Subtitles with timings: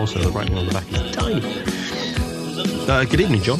[0.00, 1.42] Also, the writing on the back is tiny.
[2.90, 3.58] Uh, good evening, John.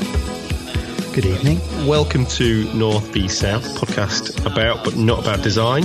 [1.13, 1.59] Good evening.
[1.87, 5.85] Welcome to North V South, podcast about but not about design,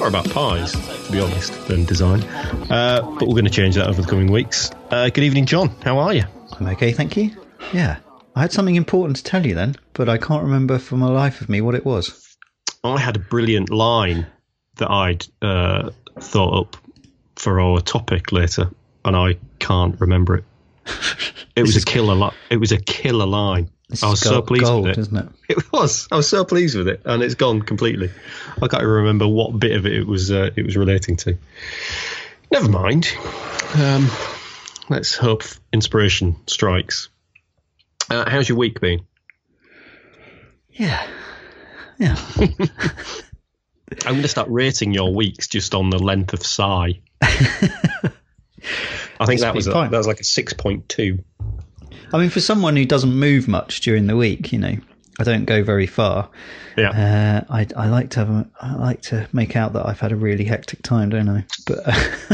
[0.00, 2.24] or about pies, to be honest, than design.
[2.24, 4.72] Uh, but we're going to change that over the coming weeks.
[4.90, 5.68] Uh, good evening, John.
[5.84, 6.24] How are you?
[6.58, 7.30] I'm okay, thank you.
[7.72, 7.98] Yeah.
[8.34, 11.40] I had something important to tell you then, but I can't remember for my life
[11.42, 12.36] of me what it was.
[12.82, 14.26] I had a brilliant line
[14.78, 16.76] that I'd uh, thought up
[17.36, 18.72] for our topic later,
[19.06, 20.44] and I can't remember it.
[21.54, 22.14] It was a killer.
[22.14, 23.70] Li- it was a killer line.
[23.88, 25.00] This I was so pleased gold, with it.
[25.00, 25.28] isn't it?
[25.48, 26.08] It was.
[26.10, 28.10] I was so pleased with it, and it's gone completely.
[28.56, 30.30] I can't even remember what bit of it it was.
[30.30, 31.38] Uh, it was relating to.
[32.50, 33.08] Never mind.
[33.74, 34.10] Um,
[34.88, 37.08] let's hope inspiration strikes.
[38.10, 39.06] Uh, how's your week been?
[40.72, 41.06] Yeah.
[41.98, 42.16] Yeah.
[44.04, 47.00] I'm going to start rating your weeks just on the length of sigh.
[49.20, 51.18] I think that was a, that was like a six point two.
[52.12, 54.76] I mean, for someone who doesn't move much during the week, you know,
[55.18, 56.28] I don't go very far.
[56.76, 56.90] Yeah.
[57.48, 60.12] Uh, I, I like to have a, I like to make out that I've had
[60.12, 61.44] a really hectic time, don't I?
[61.66, 61.86] But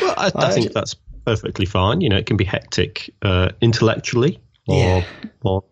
[0.00, 0.94] well, I, I I- think that's
[1.26, 2.00] perfectly fine.
[2.00, 5.04] You know, it can be hectic uh, intellectually or Yeah.
[5.42, 5.64] or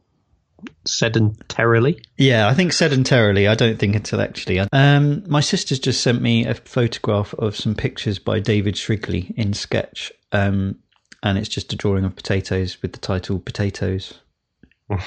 [0.85, 2.05] sedentarily.
[2.17, 3.49] Yeah, I think sedentarily.
[3.49, 4.61] I don't think intellectually.
[4.73, 9.55] Um, my sister's just sent me a photograph of some pictures by David Shrigley in
[9.55, 10.79] sketch, um,
[11.23, 14.15] and it's just a drawing of potatoes with the title "Potatoes."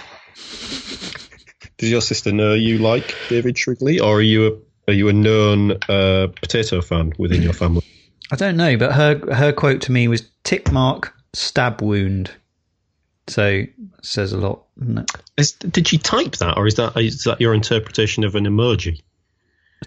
[1.77, 4.51] Does your sister know you like David Shrigley, or are you a
[4.87, 7.83] are you a known uh, potato fan within your family?
[8.31, 12.31] I don't know, but her her quote to me was "tick mark stab wound,"
[13.27, 13.63] so
[14.01, 14.65] says a lot.
[15.37, 19.01] Is, did she type that, or is that is that your interpretation of an emoji?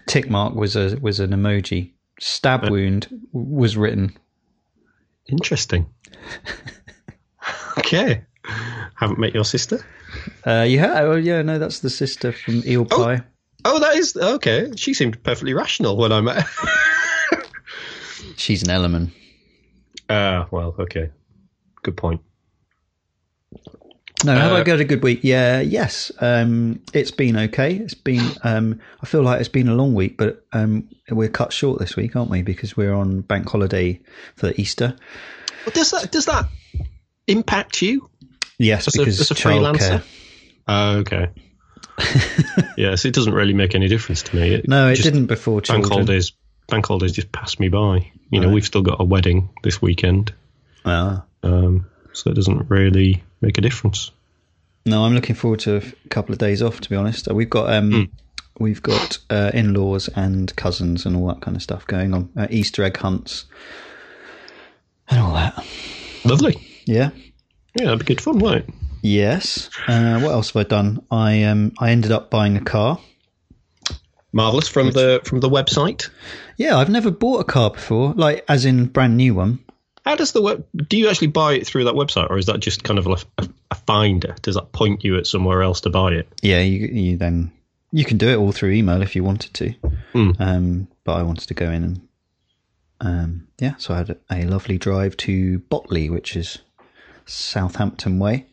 [0.06, 1.92] Tick mark was a was an emoji.
[2.20, 4.16] Stab wound was written.
[5.26, 5.86] Interesting.
[7.78, 8.24] okay.
[8.94, 9.84] Haven't met your sister.
[10.44, 13.22] Uh, yeah, oh yeah, no, that's the sister from Eel Pie.
[13.64, 14.72] Oh, that is okay.
[14.76, 16.42] She seemed perfectly rational when I met.
[16.42, 17.42] her.
[18.36, 19.10] She's an element.
[20.08, 21.10] Ah, well, okay.
[21.82, 22.20] Good point.
[24.24, 25.20] No, have Uh, I got a good week?
[25.22, 26.10] Yeah, yes.
[26.18, 27.74] Um, it's been okay.
[27.76, 28.28] It's been.
[28.42, 31.94] Um, I feel like it's been a long week, but um, we're cut short this
[31.94, 32.42] week, aren't we?
[32.42, 34.00] Because we're on bank holiday
[34.34, 34.96] for Easter.
[35.64, 36.48] Well, does that does that
[37.28, 38.10] impact you
[38.58, 40.02] Yes, as a, because as a freelancer?
[40.66, 41.28] Oh, okay.
[42.76, 44.54] yes, it doesn't really make any difference to me.
[44.54, 45.90] It No, it just- didn't before Bank children.
[45.92, 46.32] holidays,
[46.68, 48.10] bank holidays just passed me by.
[48.30, 48.54] You know, Right.
[48.54, 50.32] we've still got a wedding this weekend,
[50.84, 51.24] Ah.
[51.42, 51.86] um,
[52.18, 54.10] so it doesn't really make a difference.
[54.86, 56.80] No, I'm looking forward to a couple of days off.
[56.80, 58.02] To be honest, Uh, we've got um, Hmm.
[58.62, 62.30] we've got uh, in-laws and cousins and all that kind of stuff going on.
[62.36, 63.44] Uh, Easter egg hunts
[65.08, 65.64] and all that.
[66.24, 66.56] Lovely.
[66.86, 67.10] Yeah.
[67.78, 68.74] Yeah, that'd be good fun, won't it?
[69.02, 69.70] Yes.
[69.86, 71.00] Uh, what else have I done?
[71.10, 72.98] I um I ended up buying a car.
[74.32, 76.08] Marvelous from the from the website.
[76.56, 79.60] Yeah, I've never bought a car before, like as in brand new one.
[80.08, 80.66] How does the web?
[80.74, 83.16] Do you actually buy it through that website, or is that just kind of a,
[83.36, 84.34] a, a finder?
[84.40, 86.32] Does that point you at somewhere else to buy it?
[86.40, 87.52] Yeah, you you then
[87.92, 89.74] you can do it all through email if you wanted to.
[90.14, 90.30] Hmm.
[90.38, 92.08] Um, but I wanted to go in and
[93.02, 96.56] um, yeah, so I had a, lovely drive to Botley, which is
[97.26, 98.46] Southampton way.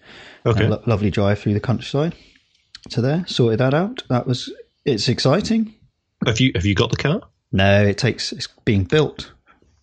[0.46, 0.66] Okay.
[0.66, 2.16] A lo- lovely drive through the countryside
[2.90, 3.24] to there.
[3.28, 4.04] Sorted that out.
[4.10, 4.52] That was
[4.84, 5.74] it's exciting.
[6.26, 7.22] Have you have you got the car?
[7.54, 9.32] No, it takes it's being built.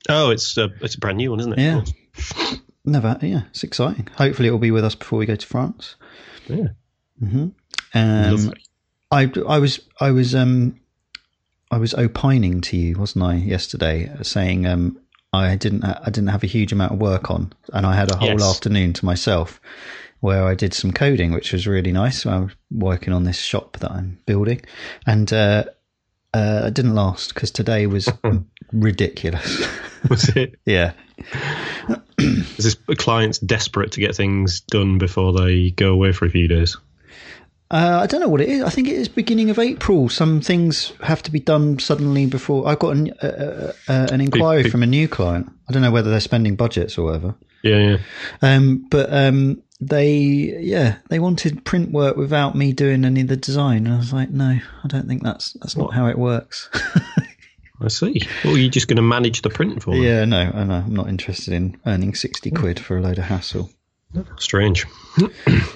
[0.08, 1.58] Oh, it's a it's a brand new one, isn't it?
[1.58, 1.84] Yeah.
[2.84, 4.08] Never, yeah, it's exciting.
[4.16, 5.94] Hopefully, it will be with us before we go to France.
[6.48, 6.68] Yeah.
[7.22, 7.50] Um,
[7.94, 8.64] Lovely.
[9.10, 10.80] I, I was, I was, um,
[11.70, 14.98] I was opining to you, wasn't I, yesterday, saying um,
[15.32, 18.16] I didn't, I didn't have a huge amount of work on, and I had a
[18.16, 18.42] whole Yes.
[18.42, 19.60] afternoon to myself
[20.20, 22.26] where I did some coding, which was really nice.
[22.26, 24.62] I was working on this shop that I'm building,
[25.06, 25.64] and uh,
[26.34, 28.08] uh, it didn't last because today was
[28.72, 29.66] ridiculous.
[30.08, 30.58] Was it?
[30.66, 30.92] yeah,
[32.18, 36.48] Is this clients desperate to get things done before they go away for a few
[36.48, 36.76] days?
[37.70, 38.62] Uh, I don't know what it is.
[38.62, 40.08] I think it is beginning of April.
[40.10, 42.68] Some things have to be done suddenly before.
[42.68, 45.50] I've got an, uh, uh, uh, an inquiry from a new client.
[45.68, 47.34] I don't know whether they're spending budgets or whatever.
[47.62, 47.98] Yeah, yeah.
[48.42, 53.36] Um, but um, they, yeah, they wanted print work without me doing any of the
[53.36, 56.68] design, and I was like, no, I don't think that's that's not how it works.
[57.82, 58.22] I see.
[58.44, 60.02] Well, you're just going to manage the print for them.
[60.02, 60.74] yeah, no, I know.
[60.74, 63.70] I'm not interested in earning sixty quid for a load of hassle.
[64.38, 64.86] Strange.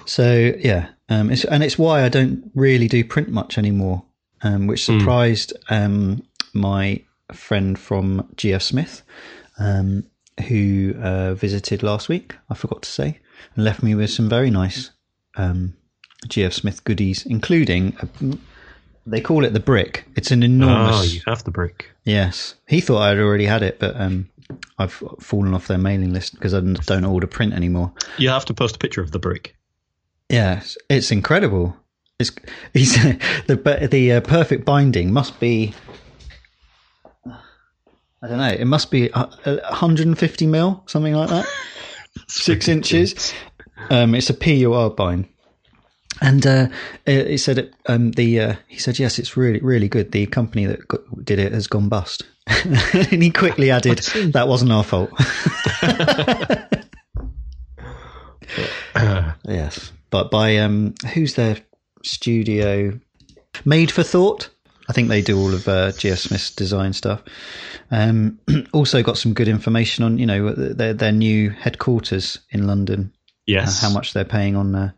[0.06, 4.05] So yeah, um, it's, and it's why I don't really do print much anymore,
[4.43, 6.23] um, which surprised um,
[6.55, 9.02] my friend from GF Smith.
[9.59, 10.05] Um,
[10.49, 12.35] who uh, visited last week.
[12.50, 13.20] I forgot to say,
[13.55, 14.91] and left me with some very nice
[15.37, 15.75] um,
[16.29, 18.37] GF Smith goodies, including a,
[19.06, 20.05] they call it the brick.
[20.14, 20.97] It's an enormous.
[20.99, 21.91] Oh, you have the brick.
[22.06, 24.31] Yes, he thought I'd already had it, but um,
[24.79, 27.93] I've fallen off their mailing list because I don't order print anymore.
[28.17, 29.56] You have to post a picture of the brick.
[30.31, 31.76] Yes, it's incredible.
[32.20, 32.31] It's
[32.73, 32.94] he's,
[33.49, 35.75] the the uh, perfect binding must be.
[38.23, 38.49] I don't know.
[38.49, 41.47] It must be a- a 150 mil, something like that.
[42.29, 43.35] Six inches.
[43.91, 45.29] Um, it's a PUR bind,
[46.20, 46.68] and uh,
[47.04, 50.12] it said it, um, the uh, he said yes, it's really really good.
[50.12, 53.98] The company that got, did it has gone bust, and he quickly added
[54.32, 55.10] that wasn't our fault.
[59.46, 61.58] yes, but by um, who's their
[62.02, 62.98] studio?
[63.64, 64.50] Made for Thought.
[64.88, 67.22] I think they do all of uh, GF Smith's design stuff.
[67.90, 68.38] Um,
[68.72, 73.12] also got some good information on you know their their new headquarters in London.
[73.46, 73.82] Yes.
[73.82, 74.90] Uh, how much they're paying on uh,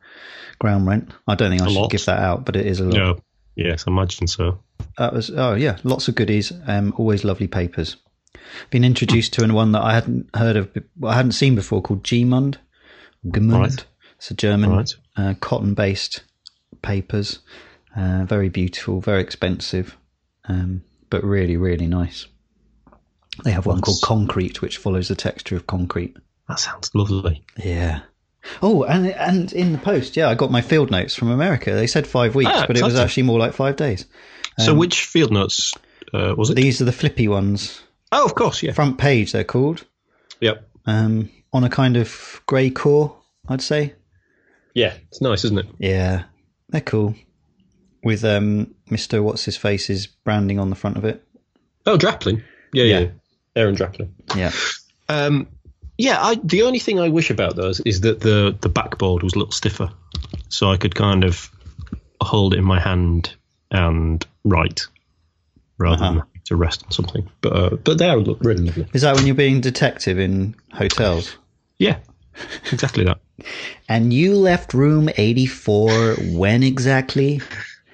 [0.58, 1.10] ground rent.
[1.26, 1.90] I don't think I A should lot.
[1.90, 2.94] give that out, but it is a lot.
[2.94, 3.18] No.
[3.56, 4.60] Yes, I imagine so.
[4.98, 6.52] That was oh yeah, lots of goodies.
[6.66, 7.96] Um, always lovely papers.
[8.70, 10.70] Been introduced to one that I hadn't heard of,
[11.04, 12.56] I hadn't seen before, called Gmund.
[13.26, 13.58] Gmund.
[13.60, 13.84] Right.
[14.16, 14.90] It's a German Right.
[15.16, 16.22] uh, cotton-based
[16.82, 17.40] papers.
[17.96, 19.96] Uh, very beautiful, very expensive,
[20.44, 22.26] um, but really, really nice.
[23.44, 26.16] They have one called Concrete, which follows the texture of concrete.
[26.48, 27.44] That sounds lovely.
[27.56, 28.00] Yeah.
[28.62, 31.72] Oh, and and in the post, yeah, I got my field notes from America.
[31.74, 34.06] They said five weeks, Ah, but it was actually more like five days.
[34.58, 35.74] so, which field notes
[36.14, 36.54] uh, was it?
[36.54, 37.82] These are the flippy ones.
[38.12, 38.72] oh, of course, yeah.
[38.72, 39.84] Front page, they're called.
[40.40, 40.66] Yep.
[40.86, 43.16] Um, on a kind of grey core,
[43.48, 43.94] I'd say.
[44.74, 45.66] Yeah, it's nice, isn't it?
[45.78, 46.24] Yeah,
[46.68, 47.14] they're cool.
[48.04, 49.22] With um, Mr.
[49.22, 51.22] What's His Face's branding on the front of it.
[51.84, 52.42] Oh, Draplin.
[52.72, 52.98] Yeah, yeah.
[53.00, 53.08] Yeah.
[53.56, 54.10] Aaron Draplin.
[54.36, 54.52] Yeah.
[55.08, 55.48] Um,
[55.98, 59.34] yeah, I, the only thing I wish about those is that the the backboard was
[59.34, 59.90] a little stiffer,
[60.48, 61.50] so I could kind of
[62.22, 63.34] hold it in my hand
[63.70, 64.86] and write
[65.78, 66.26] rather than Uh-huh.
[66.46, 67.28] to rest on something.
[67.42, 68.86] But uh, but they look really lovely.
[68.94, 71.36] Is that when you're being detective in hotels?
[71.78, 71.98] Yeah,
[72.72, 73.18] exactly that.
[73.88, 77.40] And you left room 84 when exactly?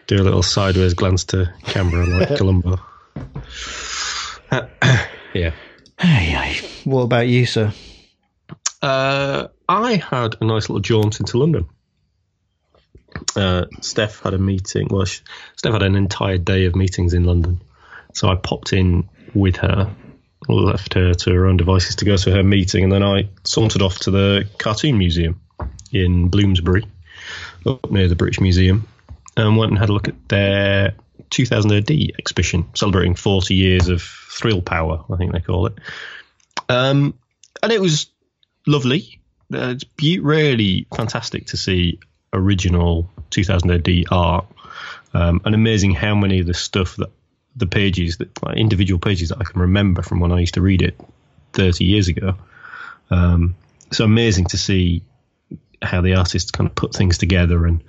[0.07, 2.79] Do a little sideways glance to camera like Columbo.
[5.35, 5.53] yeah.
[5.99, 6.61] Ay.
[6.85, 7.73] What about you, sir?
[8.85, 11.67] Uh, I had a nice little jaunt into London.
[13.35, 14.89] Uh, Steph had a meeting.
[14.91, 15.23] Well, she,
[15.57, 17.63] Steph had an entire day of meetings in London,
[18.13, 19.91] so I popped in with her,
[20.49, 23.81] left her to her own devices to go to her meeting, and then I sauntered
[23.81, 25.41] off to the Cartoon Museum
[25.91, 26.87] in Bloomsbury,
[27.65, 28.87] up near the British Museum,
[29.35, 30.93] and went and had a look at their
[31.31, 35.75] 2000 AD exhibition, celebrating 40 years of thrill power, I think they call it.
[36.69, 37.15] Um,
[37.63, 38.09] and it was
[38.67, 39.21] lovely.
[39.53, 41.99] Uh, it's be- really fantastic to see
[42.33, 44.47] original 2000 AD art,
[45.13, 47.11] um, and amazing how many of the stuff that
[47.57, 50.61] the pages that like individual pages that I can remember from when I used to
[50.61, 50.99] read it
[51.53, 52.35] 30 years ago.
[53.11, 53.55] Um,
[53.93, 55.03] so amazing to see
[55.81, 57.83] how the artists kind of put things together and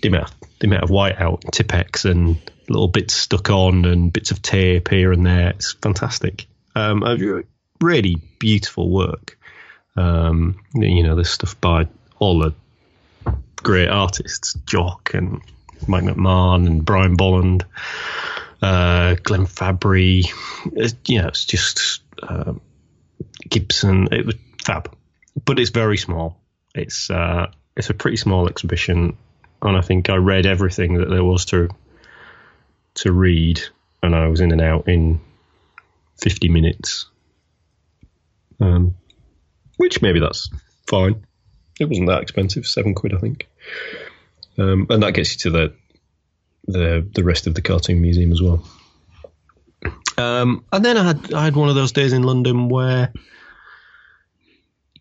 [0.00, 2.36] the amount, the amount of whiteout, Tipp-Ex, and
[2.68, 5.50] little bits stuck on and bits of tape here and there.
[5.50, 6.46] It's fantastic.
[6.74, 7.02] Um,
[7.80, 9.38] really beautiful work.
[9.96, 11.88] Um, you know, this stuff by
[12.18, 12.54] all the
[13.56, 15.40] great artists, Jock and
[15.86, 17.64] Mike McMahon and Brian Bolland,
[18.62, 20.24] uh, Glenn Fabry.
[20.72, 22.60] It's, you know, it's just um
[23.48, 24.08] Gibson.
[24.12, 24.94] It was fab,
[25.44, 26.40] but it's very small.
[26.74, 29.16] It's uh, it's a pretty small exhibition,
[29.62, 31.68] and I think I read everything that there was to
[32.94, 33.60] to read,
[34.02, 35.20] and I was in and out in
[36.16, 37.06] fifty minutes.
[38.60, 38.94] Um,
[39.76, 40.48] which maybe that's
[40.86, 41.24] fine.
[41.80, 43.48] It wasn't that expensive, seven quid, I think.
[44.58, 45.74] Um, and that gets you to the
[46.66, 48.66] the the rest of the cartoon museum as well.
[50.16, 53.12] Um, and then I had I had one of those days in London where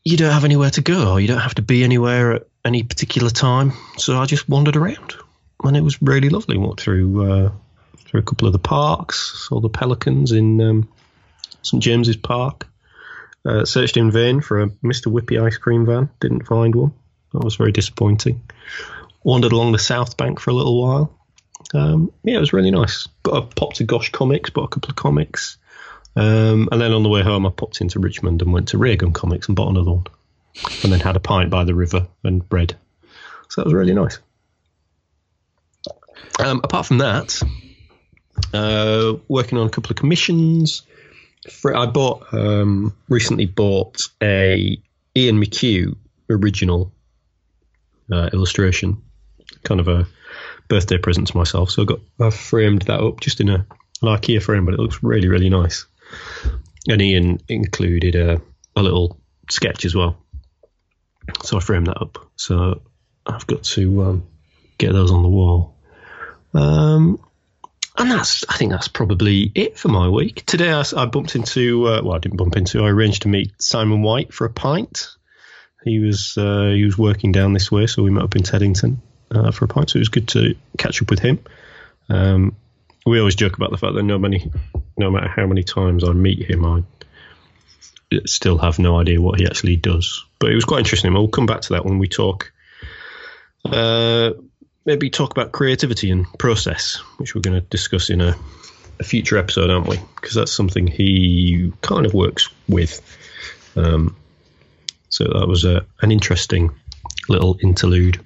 [0.04, 1.14] you don't have anywhere to go.
[1.14, 3.74] or You don't have to be anywhere at any particular time.
[3.98, 5.16] So I just wandered around,
[5.64, 6.58] and it was really lovely.
[6.58, 7.52] Walked through uh,
[8.06, 10.90] through a couple of the parks, saw the pelicans in um,
[11.62, 12.68] St James's Park.
[13.46, 15.12] Uh, searched in vain for a Mr.
[15.12, 16.10] Whippy ice cream van.
[16.22, 16.94] Didn't find one.
[17.34, 18.42] That was very disappointing.
[19.24, 21.20] Wandered along the South Bank for a little while.
[21.74, 23.08] Um, yeah, it was really nice.
[23.24, 25.58] But I popped to Gosh Comics, bought a couple of comics.
[26.16, 29.14] Um, and then on the way home, I popped into Richmond and went to Reagan
[29.14, 30.06] Comics and bought another one.
[30.84, 32.76] And then had a pint by the river and bread.
[33.50, 34.20] So that was really nice.
[36.40, 37.42] Um, apart from that,
[38.54, 40.84] uh, working on a couple of commissions.
[41.76, 44.82] I bought um, recently bought a
[45.16, 45.96] Ian McHugh
[46.30, 46.92] original
[48.12, 49.02] uh, illustration,
[49.64, 50.08] kind of a
[50.68, 51.72] birthday present to myself.
[51.72, 53.66] So I got I framed that up just in a
[54.02, 55.86] an IKEA frame, but it looks really really nice.
[56.88, 58.42] And Ian included a,
[58.76, 59.20] a little
[59.50, 60.18] sketch as well,
[61.44, 62.30] so I framed that up.
[62.36, 62.82] So
[63.26, 64.28] I've got to um,
[64.78, 65.78] get those on the wall.
[66.54, 67.20] Um,
[67.98, 70.46] and that's, I think that's probably it for my week.
[70.46, 73.54] Today I, I bumped into, uh, well, I didn't bump into, I arranged to meet
[73.62, 75.10] Simon White for a pint.
[75.84, 79.02] He was, uh, he was working down this way, so we met up in Teddington
[79.32, 79.90] uh, for a pint.
[79.90, 81.40] So it was good to catch up with him.
[82.10, 82.56] Um,
[83.06, 84.52] we always joke about the fact that no many,
[84.98, 86.84] no matter how many times I meet him, I
[88.26, 90.26] still have no idea what he actually does.
[90.40, 91.14] But it was quite interesting.
[91.14, 92.54] We'll come back to that when we talk
[93.66, 94.32] uh,
[94.86, 98.36] maybe talk about creativity and process, which we're going to discuss in a,
[99.00, 100.00] a future episode, aren't we?
[100.16, 103.02] Because that's something he kind of works with.
[103.76, 104.16] Um,
[105.10, 106.72] so that was a, an interesting
[107.30, 108.20] little interlude.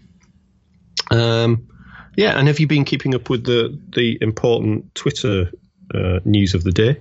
[1.12, 1.68] Um,
[2.16, 5.52] yeah, and have you been keeping up with the the important Twitter
[5.94, 7.00] uh, news of the day?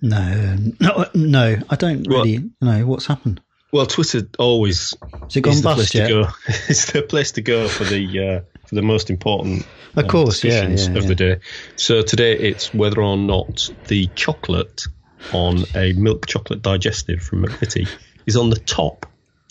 [0.00, 1.56] No, no, no.
[1.68, 3.40] I don't really know what's happened.
[3.74, 6.28] Well, Twitter always gone is the place bust to go.
[6.68, 9.66] it's the place to go for the uh, for the most important
[9.96, 11.40] Of um, course, yeah, yeah, of the day.
[11.74, 14.84] So today it's whether or not the chocolate
[15.32, 17.88] on a milk chocolate digestive from McVitie
[18.26, 19.06] is on the top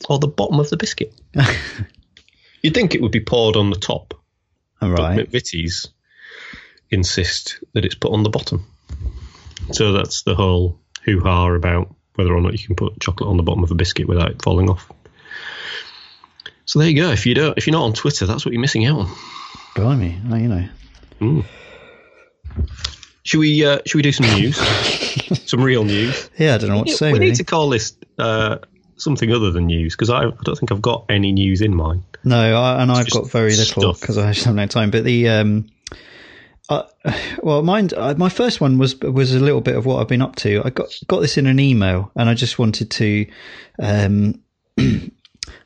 [0.08, 1.14] or the bottom of the biscuit.
[2.62, 4.14] You'd think it would be poured on the top,
[4.82, 5.18] All but.
[5.18, 5.90] McVitie's
[6.90, 8.72] insist that it's put on the bottom.
[9.74, 13.38] So that's the whole hoo ha about whether or not you can put chocolate on
[13.38, 14.92] the bottom of a biscuit without it falling off.
[16.66, 17.12] So there you go.
[17.12, 19.16] If you don't, if you're not on Twitter, that's what you're missing out on.
[19.76, 21.44] Blimey, oh, you know.
[23.24, 23.66] Should we?
[23.66, 24.58] Uh, should we do some news?
[25.50, 26.30] some real news.
[26.38, 27.08] Yeah, I don't know what to say.
[27.08, 27.32] we really.
[27.32, 28.58] need to call this uh,
[28.98, 32.04] something other than news because I, I don't think I've got any news in mine.
[32.24, 34.92] No, I, and I've got very little because I just have no time.
[34.92, 35.70] But the um,
[36.70, 36.84] uh,
[37.44, 37.90] well, mine.
[37.96, 40.62] Uh, my first one was was a little bit of what I've been up to.
[40.64, 43.26] I got got this in an email, and I just wanted to
[43.80, 44.42] um,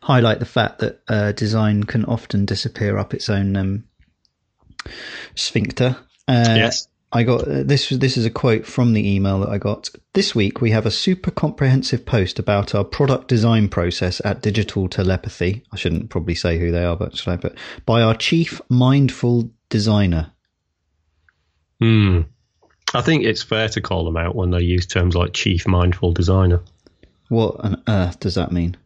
[0.01, 3.83] highlight the fact that uh, design can often disappear up its own um,
[5.35, 5.97] sphincter.
[6.27, 6.87] Uh, Yes.
[7.09, 7.87] I got uh, this.
[7.87, 10.59] This is a quote from the email that I got this week.
[10.59, 15.63] We have a super comprehensive post about our product design process at Digital Telepathy.
[15.71, 17.37] I shouldn't probably say who they are, but should I?
[17.37, 20.33] But by our chief mindful designer.
[21.79, 22.21] Hmm.
[22.93, 26.13] I think it's fair to call them out when they use terms like chief mindful
[26.13, 26.61] designer.
[27.29, 28.77] What on earth does that mean?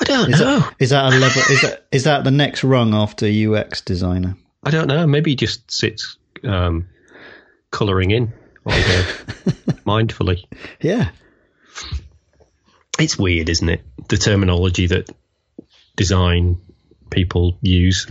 [0.00, 0.60] I don't Is know.
[0.60, 1.42] that, is that a level?
[1.50, 4.36] Is that is that the next rung after UX designer?
[4.64, 5.06] I don't know.
[5.06, 6.88] Maybe he just sits um,
[7.70, 8.32] colouring in
[8.64, 9.02] all day
[9.84, 10.44] mindfully.
[10.80, 11.10] Yeah,
[12.98, 13.82] It's weird, isn't it?
[14.08, 15.10] The terminology that
[15.96, 16.60] design
[17.10, 18.06] people use.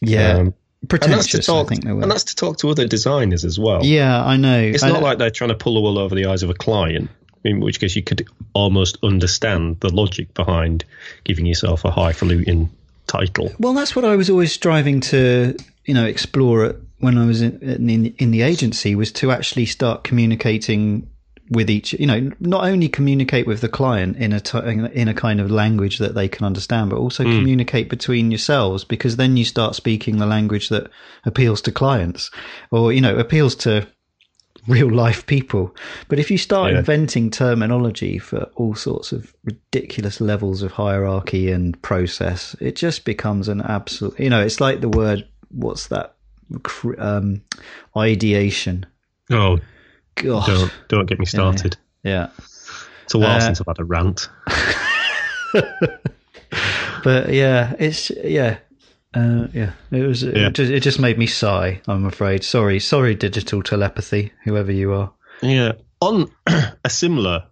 [0.00, 0.38] yeah.
[0.38, 0.54] Um,
[0.90, 1.68] and that's to I talk.
[1.68, 3.84] think they and that's to talk to other designers as well.
[3.84, 4.60] Yeah, I know.
[4.60, 6.50] It's I not know- like they're trying to pull the wool over the eyes of
[6.50, 7.10] a client.
[7.44, 10.84] In which case, you could almost understand the logic behind
[11.24, 12.70] giving yourself a highfalutin
[13.08, 13.50] title.
[13.58, 17.58] Well, that's what I was always striving to, you know, explore when I was in,
[17.60, 21.08] in in the agency was to actually start communicating
[21.50, 25.14] with each, you know, not only communicate with the client in a t- in a
[25.14, 29.44] kind of language that they can understand, but also communicate between yourselves because then you
[29.44, 30.90] start speaking the language that
[31.24, 32.30] appeals to clients
[32.70, 33.86] or you know appeals to
[34.68, 35.74] real life people.
[36.08, 36.78] But if you start Yeah.
[36.78, 43.48] inventing terminology for all sorts of ridiculous levels of hierarchy and process, it just becomes
[43.48, 46.14] an absolute, you know, it's like the word, what's that?
[46.98, 47.42] Um,
[47.96, 48.86] ideation.
[49.30, 49.58] Oh,
[50.14, 50.46] God.
[50.46, 51.76] don't don't get me started.
[52.02, 52.28] Yeah.
[53.04, 54.28] It's a while Uh, since I've had a rant.
[57.02, 58.58] But yeah, it's, yeah.
[59.14, 60.22] Uh, yeah, it was.
[60.22, 60.48] Yeah.
[60.48, 61.80] It, just, it just made me sigh.
[61.86, 62.44] I'm afraid.
[62.44, 65.12] Sorry, sorry, digital telepathy, whoever you are.
[65.42, 65.72] Yeah.
[66.00, 66.30] On
[66.84, 67.44] a similar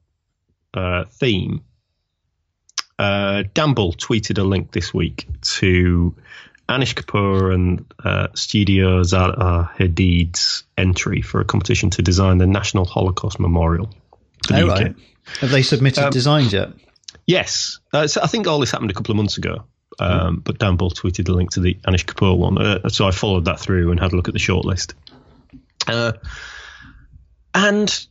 [0.73, 1.63] uh, theme,
[2.99, 5.27] uh, Dan Bull tweeted a link this week
[5.59, 6.15] to
[6.71, 12.85] Anish Kapoor and uh, Studio Zaha Hadid's entry for a competition to design the National
[12.85, 13.93] Holocaust Memorial.
[14.49, 14.95] the Oh, right.
[15.41, 16.69] Have they submitted Um, designs yet?
[17.27, 17.81] Yes.
[17.93, 19.65] Uh, so I think all this happened a couple of months ago.
[19.99, 22.57] Um, But Dan Bull tweeted the link to the Anish Kapoor one.
[22.57, 24.95] Uh, so I followed that through and had a look at the shortlist.
[25.87, 26.13] Uh,
[27.53, 28.07] and,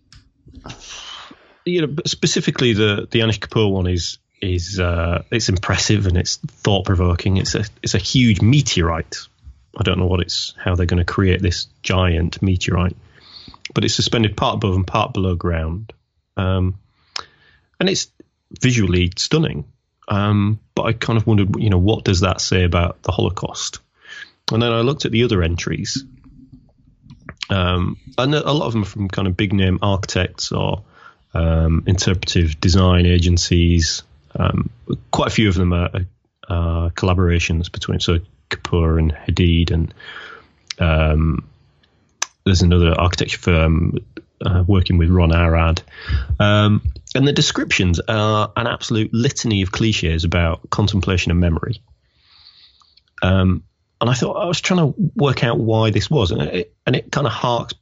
[1.66, 6.38] you know, specifically the, the Anish Kapoor one is is uh, it's impressive and it's
[6.38, 7.38] thought provoking.
[7.38, 9.18] It's a it's a huge meteorite.
[9.78, 12.96] I don't know what it's how they're going to create this giant meteorite.
[13.74, 15.94] but it's suspended part above and part below ground,
[16.38, 16.76] um,
[17.80, 18.08] and it's
[18.62, 19.66] visually stunning.
[20.08, 23.80] Um, but I kind of wondered, you know, what does that say about the Holocaust?
[24.52, 26.04] And then I looked at the other entries,
[27.50, 30.84] um, and a lot of them are from kind of big name architects or
[31.34, 34.04] um, interpretive design agencies.
[34.40, 34.70] Um,
[35.12, 35.92] quite a few of them are,
[36.48, 38.20] are collaborations between so
[38.50, 39.94] Kapoor and Hadid, and
[40.80, 41.48] um,
[42.46, 44.00] there's another architecture firm
[44.46, 45.82] uh, working with Ron Arad.
[46.40, 46.82] Um,
[47.14, 51.82] and the descriptions are an absolute litany of cliches about contemplation and memory.
[53.22, 53.64] Um,
[54.00, 56.96] and I thought I was trying to work out why this was, and it, and
[56.96, 57.74] it kind of harks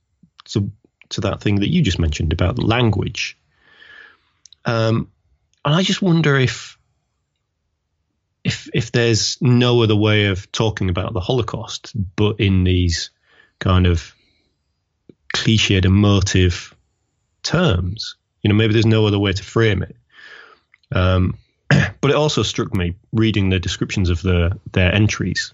[0.45, 0.71] to
[1.09, 3.37] to that thing that you just mentioned about language.
[4.65, 5.09] Um,
[5.67, 6.77] and I just wonder if
[8.45, 13.09] if if there's no other way of talking about the Holocaust but in these
[13.59, 14.15] kind of
[15.35, 16.73] cliched emotive
[17.43, 18.15] terms.
[18.41, 19.97] You know, maybe there's no other way to frame it.
[20.93, 25.53] Um, but it also struck me reading the descriptions of the their entries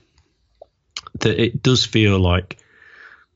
[1.21, 2.59] that it does feel like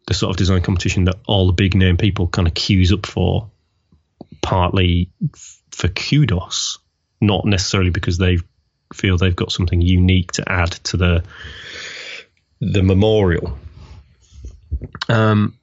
[0.05, 3.07] the sort of design competition that all the big name people kind of queues up
[3.07, 3.49] for,
[4.41, 5.09] partly
[5.71, 6.79] for kudos,
[7.21, 8.37] not necessarily because they
[8.93, 11.23] feel they've got something unique to add to the
[12.59, 13.57] the memorial.
[15.09, 15.57] Um,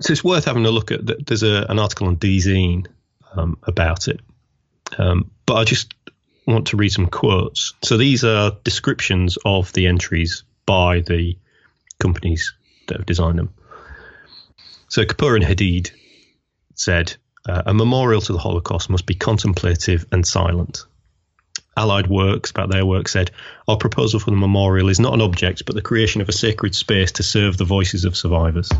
[0.00, 1.26] so it's worth having a look at.
[1.26, 2.86] There's a, an article on Dezeen
[3.34, 4.20] um, about it,
[4.98, 5.94] um, but I just
[6.46, 7.74] want to read some quotes.
[7.82, 11.38] So these are descriptions of the entries by the
[11.98, 12.54] companies
[12.88, 13.54] that have designed them.
[14.88, 15.90] So Kapoor and Hadid
[16.74, 17.16] said,
[17.48, 20.84] uh, a memorial to the Holocaust must be contemplative and silent.
[21.76, 23.32] Allied Works, about their work, said,
[23.66, 26.74] Our proposal for the memorial is not an object, but the creation of a sacred
[26.74, 28.70] space to serve the voices of survivors.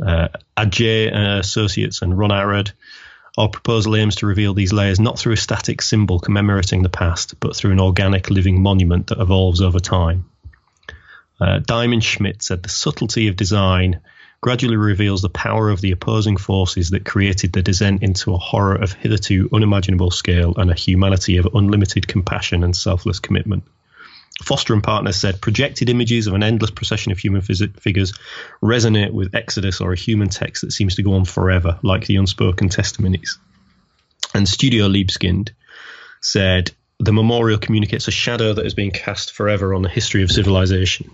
[0.00, 2.72] Uh, Adjaye uh, Associates and Ron Arad,
[3.36, 7.38] our proposal aims to reveal these layers not through a static symbol commemorating the past,
[7.40, 10.30] but through an organic living monument that evolves over time.
[11.40, 14.00] Uh, Diamond Schmitt said the subtlety of design
[14.40, 18.76] gradually reveals the power of the opposing forces that created the descent into a horror
[18.76, 23.64] of hitherto unimaginable scale and a humanity of unlimited compassion and selfless commitment.
[24.42, 28.12] Foster and Partners said projected images of an endless procession of human phys- figures
[28.62, 32.16] resonate with Exodus or a human text that seems to go on forever, like the
[32.16, 33.38] unspoken testimonies.
[34.34, 35.50] And Studio Libeskind
[36.20, 36.70] said
[37.00, 41.10] the memorial communicates a shadow that has been cast forever on the history of civilization.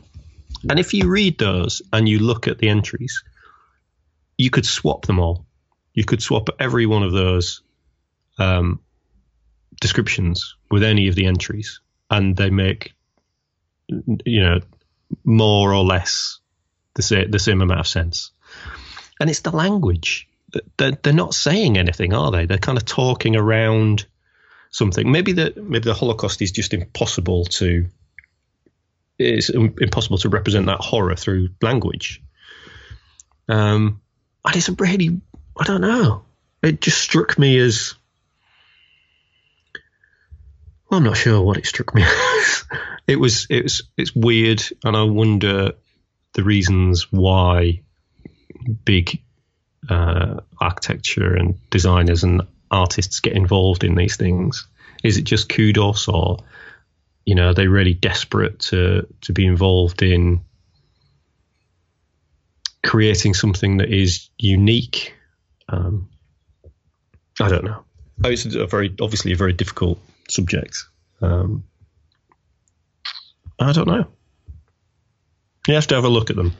[0.68, 3.22] And if you read those and you look at the entries,
[4.36, 5.46] you could swap them all.
[5.92, 7.62] You could swap every one of those
[8.38, 8.80] um,
[9.80, 12.92] descriptions with any of the entries, and they make
[13.88, 14.60] you know
[15.24, 16.40] more or less
[16.94, 18.32] the same the same amount of sense.
[19.20, 20.28] And it's the language.
[20.76, 22.46] They're, they're not saying anything, are they?
[22.46, 24.06] They're kind of talking around
[24.70, 25.10] something.
[25.10, 27.86] Maybe the maybe the Holocaust is just impossible to
[29.18, 32.22] it's impossible to represent that horror through language.
[33.48, 34.00] Um,
[34.44, 35.20] and it's really,
[35.58, 36.24] I don't know.
[36.62, 37.94] It just struck me as.
[40.90, 42.02] Well, I'm not sure what it struck me
[42.38, 42.64] as.
[43.06, 45.72] it was, it was, it's weird, and I wonder
[46.32, 47.82] the reasons why
[48.84, 49.22] big
[49.88, 54.66] uh, architecture and designers and artists get involved in these things.
[55.02, 56.38] Is it just kudos, or
[57.24, 60.40] you know, are they really desperate to to be involved in
[62.84, 65.14] creating something that is unique?
[65.68, 66.10] Um,
[67.40, 67.84] I don't know.
[68.22, 70.76] Oh, it's a very obviously a very difficult subject.
[71.20, 71.64] Um,
[73.58, 74.06] I don't know.
[75.66, 76.52] You have to have a look at them,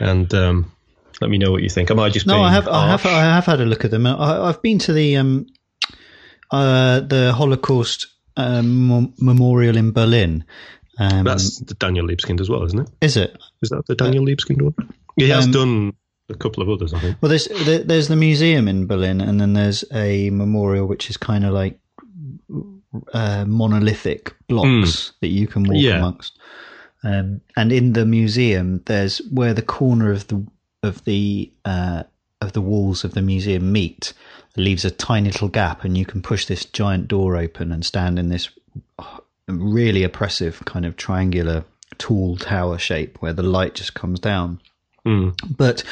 [0.00, 0.72] and um,
[1.20, 1.90] let me know what you think.
[1.90, 2.42] Am I just no?
[2.42, 4.06] I have, I have, I have had a look at them.
[4.06, 5.46] I, have been to the um,
[6.50, 8.08] uh, the Holocaust
[8.38, 10.44] um, memorial in Berlin.
[10.98, 12.88] Um, That's the Daniel Libeskind as well, isn't it?
[13.00, 13.36] Is it?
[13.62, 14.74] Is that the Daniel uh, Libeskind one?
[15.16, 15.92] He has um, done
[16.30, 17.18] a couple of others, I think.
[17.20, 17.48] Well, there's
[17.84, 21.78] there's the museum in Berlin, and then there's a memorial which is kind of like
[23.12, 25.12] uh, monolithic blocks mm.
[25.20, 25.98] that you can walk yeah.
[25.98, 26.38] amongst.
[27.04, 30.46] Um, and in the museum, there's where the corner of the
[30.82, 32.04] of the uh,
[32.40, 34.12] of the walls of the museum meet
[34.56, 38.18] leaves a tiny little gap, and you can push this giant door open and stand
[38.18, 38.50] in this
[39.48, 41.64] really oppressive kind of triangular
[41.96, 44.60] tall tower shape where the light just comes down.
[45.06, 45.38] Mm.
[45.56, 45.84] But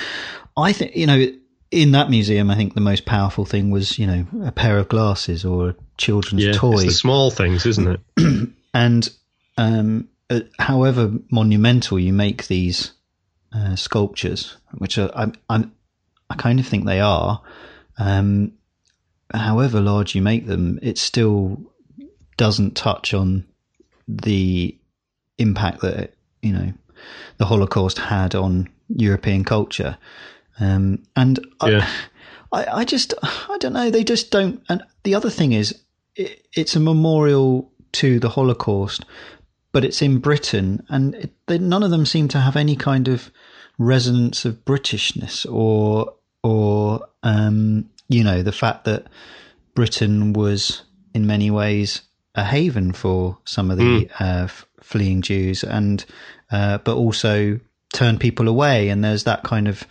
[0.57, 1.27] I think you know
[1.71, 4.89] in that museum, I think the most powerful thing was you know a pair of
[4.89, 6.75] glasses or a children's yeah, toy.
[6.75, 8.49] It's the small things, isn't it?
[8.75, 9.09] and
[9.57, 12.93] um, uh, however monumental you make these
[13.53, 15.73] uh, sculptures, which are I'm, I'm
[16.31, 17.43] I kind of think they are.
[17.99, 18.53] Um,
[19.33, 21.61] however large you make them, it still
[22.37, 23.47] doesn't touch on
[24.09, 24.79] the
[25.39, 26.73] impact that you know
[27.39, 29.99] the Holocaust had on European culture.
[30.61, 31.89] Um, and Yeah.
[32.53, 33.91] I, I, I just, I don't know.
[33.91, 34.63] They just don't.
[34.69, 35.83] And the other thing is,
[36.15, 39.05] it, it's a memorial to the Holocaust,
[39.73, 43.09] but it's in Britain, and it, they, none of them seem to have any kind
[43.09, 43.31] of
[43.79, 49.07] resonance of Britishness or, or um, you know, the fact that
[49.75, 50.83] Britain was
[51.15, 52.03] in many ways
[52.35, 56.05] a haven for some of the uh, f- fleeing Jews, and
[56.53, 57.59] uh, but also
[57.93, 58.89] turn people away.
[58.91, 59.83] And there's that kind of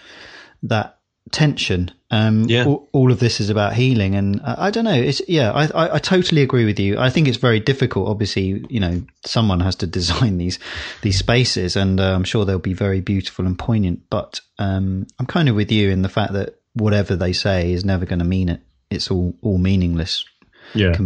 [0.64, 1.00] that
[1.32, 1.92] tension.
[2.12, 2.66] Um, Yeah.
[2.66, 4.94] all, all of this is about healing, and I, I don't know.
[4.94, 6.98] It's yeah, I, I I totally agree with you.
[7.00, 8.08] I think it's very difficult.
[8.08, 10.60] Obviously, you know, someone has to design these
[11.02, 14.02] these spaces, and uh, I'm sure they'll be very beautiful and poignant.
[14.10, 17.84] But um, I'm kind of with you in the fact that whatever they say is
[17.84, 18.62] never going to mean it.
[18.90, 20.26] It's all all meaningless.
[20.74, 20.98] Yeah.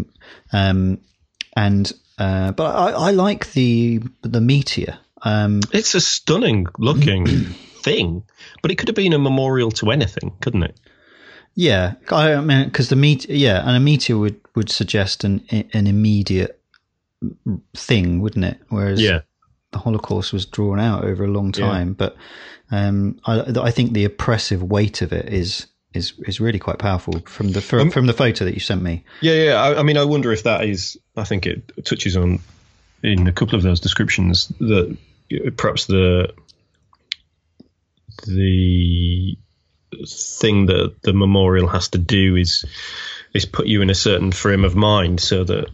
[0.51, 0.99] Um,
[1.55, 4.99] and uh, but I, I like the the meteor.
[5.21, 7.25] Um, It's a stunning looking
[7.81, 8.23] thing,
[8.61, 10.79] but it could have been a memorial to anything, couldn't it?
[11.55, 15.87] yeah, I mean, because the meteor, yeah, and a meteor would would suggest an an
[15.87, 16.61] immediate
[17.75, 18.59] thing, wouldn't it?
[18.69, 19.21] Whereas Yeah.
[19.71, 21.93] The Holocaust was drawn out over a long time.
[21.93, 22.15] But
[22.71, 27.19] um, I, I think the oppressive weight of it is is is really quite powerful
[27.25, 29.03] from the from, from the photo that you sent me.
[29.21, 29.53] Yeah, yeah.
[29.55, 30.97] I, I mean, I wonder if that is.
[31.15, 32.39] I think it touches on
[33.03, 34.97] in a couple of those descriptions that
[35.57, 36.33] perhaps the
[38.25, 39.37] the
[40.07, 42.65] thing that the memorial has to do is
[43.33, 45.69] is put you in a certain frame of mind so that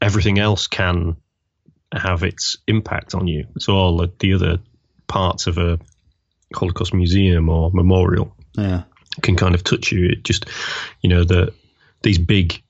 [0.00, 1.16] everything else can
[1.92, 3.46] have its impact on you.
[3.58, 4.58] So all the, the other
[5.06, 5.78] parts of a
[6.54, 8.82] Holocaust museum or memorial Yeah,
[9.22, 10.06] can kind of touch you.
[10.06, 10.46] It just,
[11.02, 11.52] you know, the
[12.02, 12.62] these big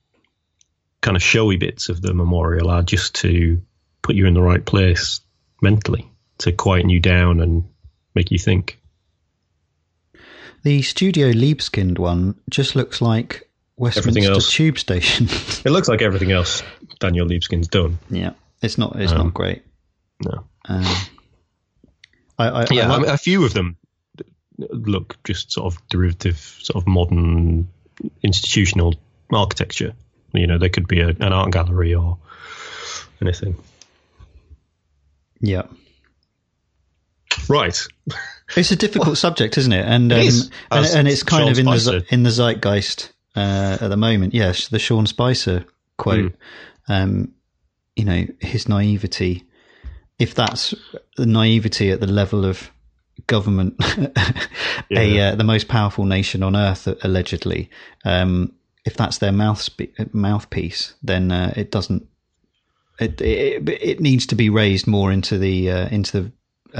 [1.01, 3.61] kind of showy bits of the memorial are just to
[4.01, 5.21] put you in the right place
[5.61, 7.63] mentally, to quieten you down and
[8.15, 8.79] make you think.
[10.63, 14.41] the Studio Libeskind one just looks like Westminster.
[14.41, 15.27] Tube Station.
[15.63, 16.63] It looks like everything else
[16.99, 17.99] Daniel Libeskind's done.
[18.09, 19.63] yeah, it's not it's Um, not great.
[20.23, 20.43] No.
[20.67, 20.83] Um,
[22.37, 23.77] I, I, Yeah, I like- mean, a few of them
[24.57, 27.69] look just sort of derivative, sort of modern
[28.23, 28.95] institutional
[29.31, 29.93] architecture.
[30.33, 32.17] You know, there could be a, an art gallery or
[33.21, 33.55] anything.
[35.39, 35.63] yeah.
[37.47, 37.79] Right.
[38.57, 39.85] It's a difficult subject, isn't it?
[39.85, 41.99] And um, is, and, and it's kind Sean of in the Spicer.
[41.99, 44.33] ze- in the zeitgeist uh, at the moment.
[44.33, 45.65] Yes, the Sean Spicer
[45.97, 46.33] quote.
[46.87, 46.91] Hmm.
[46.91, 47.33] Um,
[47.99, 49.43] you know, his naivety.
[50.17, 50.73] If that's
[51.17, 52.71] the naivety at the level of
[53.27, 53.75] government,
[54.91, 55.29] a Yeah.
[55.31, 57.69] uh, the most powerful nation on earth, allegedly.
[58.05, 58.53] Um,
[58.85, 62.07] if that's their mouth spe- mouthpiece, then uh, it doesn't.
[62.99, 66.31] It, it it needs to be raised more into the uh, into the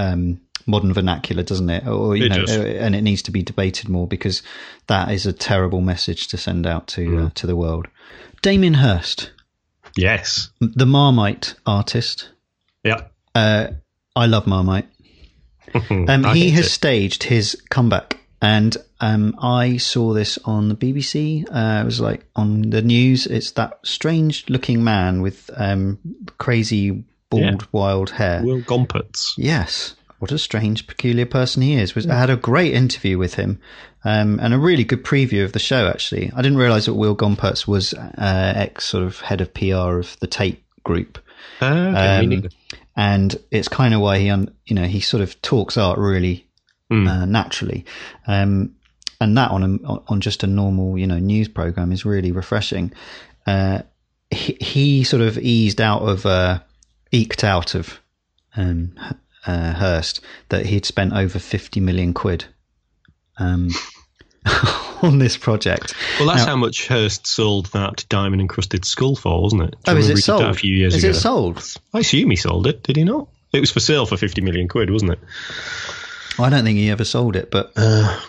[0.02, 1.88] um, modern vernacular, doesn't it?
[1.88, 2.58] Or you It know, does.
[2.58, 4.44] uh, and it needs to be debated more because
[4.88, 7.26] that is a terrible message to send out to Mm.
[7.26, 7.88] uh, to the world.
[8.42, 9.32] Damien Hirst,
[10.00, 10.50] Yes.
[10.60, 12.30] the Marmite artist.
[12.84, 13.02] Yeah.
[13.36, 13.68] Uh,
[14.16, 14.88] I love Marmite.
[15.90, 16.70] Um, he has it.
[16.70, 21.46] staged his comeback, and um, I saw this on the BBC.
[21.48, 23.28] Uh, it was like on the news.
[23.28, 26.00] It's that strange-looking man with um,
[26.40, 27.58] crazy, bald, Yeah.
[27.72, 28.42] wild hair.
[28.44, 29.34] Will Gompertz.
[29.38, 31.96] Yes, what a strange, peculiar person he is.
[31.96, 33.60] Was I had a great interview with him,
[34.04, 35.88] um, and a really good preview of the show.
[35.88, 39.98] Actually, I didn't realise that Will Gompertz was uh, ex sort of head of PR
[40.00, 41.20] of the Tate Group
[41.62, 42.50] Ah, okay, Um,
[42.96, 46.46] and it's kind of why he, un, you know, he sort of talks art really
[46.90, 47.08] Hmm.
[47.08, 47.86] uh, naturally,
[48.28, 48.74] um,
[49.22, 52.92] and that on a, on just a normal, you know, news program is really refreshing.
[53.46, 53.84] Uh,
[54.32, 56.60] he, he sort of eased out of, uh,
[57.12, 58.00] eked out of
[58.58, 58.94] um,
[59.48, 62.46] uh, Hirst that he'd spent over fifty million quid
[63.38, 63.70] um,
[65.02, 65.94] on this project.
[66.20, 69.76] Well, that's Now- how much Hirst sold that diamond encrusted skull for, wasn't it?
[69.84, 70.44] Do Oh, is it sold?
[70.44, 71.12] A few years is ago.
[71.12, 71.74] it sold?
[71.94, 72.84] I assume he sold it.
[72.84, 73.28] Did he not?
[73.54, 75.20] It was for sale for fifty million quid, wasn't it?
[76.38, 78.20] Well, I don't think he ever sold it, but Uh.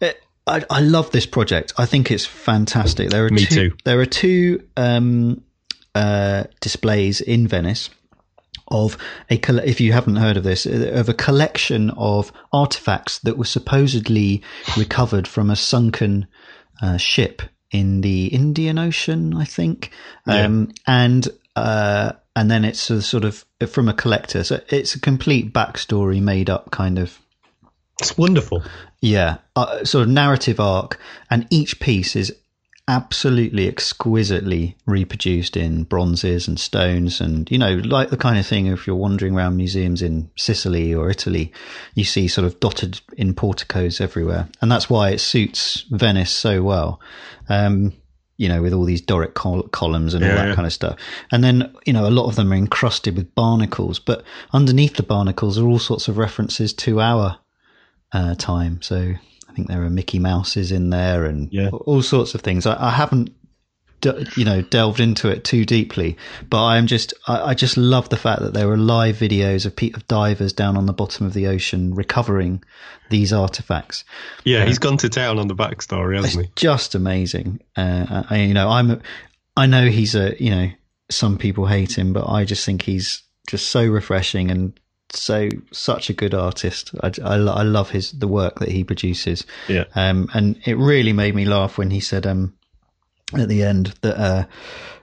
[0.00, 1.72] it, I, I love this project.
[1.78, 3.10] I think it's fantastic.
[3.10, 3.76] There are Me two, too.
[3.84, 5.42] There are two um,
[5.94, 7.90] uh, displays in Venice
[8.68, 8.96] of
[9.30, 14.42] a if you haven't heard of this of a collection of artifacts that were supposedly
[14.76, 16.26] recovered from a sunken
[16.80, 19.90] uh, ship in the Indian Ocean, I think,
[20.26, 24.44] um, and uh, and then it's a sort of from a collector.
[24.44, 27.18] So it's a complete backstory, made up kind of
[28.00, 28.62] It's wonderful.
[29.00, 30.98] Yeah, uh, sort of narrative arc,
[31.30, 32.34] and each piece is
[32.88, 38.66] absolutely exquisitely reproduced in bronzes and stones and you know like the kind of thing
[38.66, 41.52] if you're wandering around museums in Sicily or Italy
[41.94, 44.48] you see sort of dotted in porticos everywhere.
[44.62, 47.00] And that's why it suits Venice so well.
[47.48, 47.92] Um,
[48.38, 50.54] you know with all these Doric col- columns and all that yeah.
[50.54, 50.98] kind of stuff.
[51.30, 55.02] And then you know a lot of them are encrusted with barnacles but underneath the
[55.02, 57.38] barnacles are all sorts of references to our
[58.12, 58.80] uh, time.
[58.80, 59.12] So
[59.58, 61.70] think there are Mickey Mouses in there and Yeah.
[61.70, 62.64] all sorts of things.
[62.66, 63.30] I, I haven't,
[64.00, 66.16] d- you know, delved into it too deeply,
[66.48, 69.74] but I'm just, I, I just love the fact that there are live videos of,
[69.74, 72.62] pe- of divers down on the bottom of the ocean recovering
[73.10, 74.04] these artifacts.
[74.44, 76.52] Yeah, he's gone to town on the backstory, hasn't he?
[76.54, 77.60] Just amazing.
[77.76, 79.02] Uh, I, you know, I'm,
[79.56, 80.70] I know he's a, you know,
[81.10, 84.78] some people hate him, but I just think he's just so refreshing and
[85.10, 86.90] so such a good artist.
[87.02, 89.46] I, I, I love his the work that he produces.
[89.68, 89.84] Yeah.
[89.94, 92.54] Um, and it really made me laugh when he said um,
[93.34, 94.44] at the end that uh,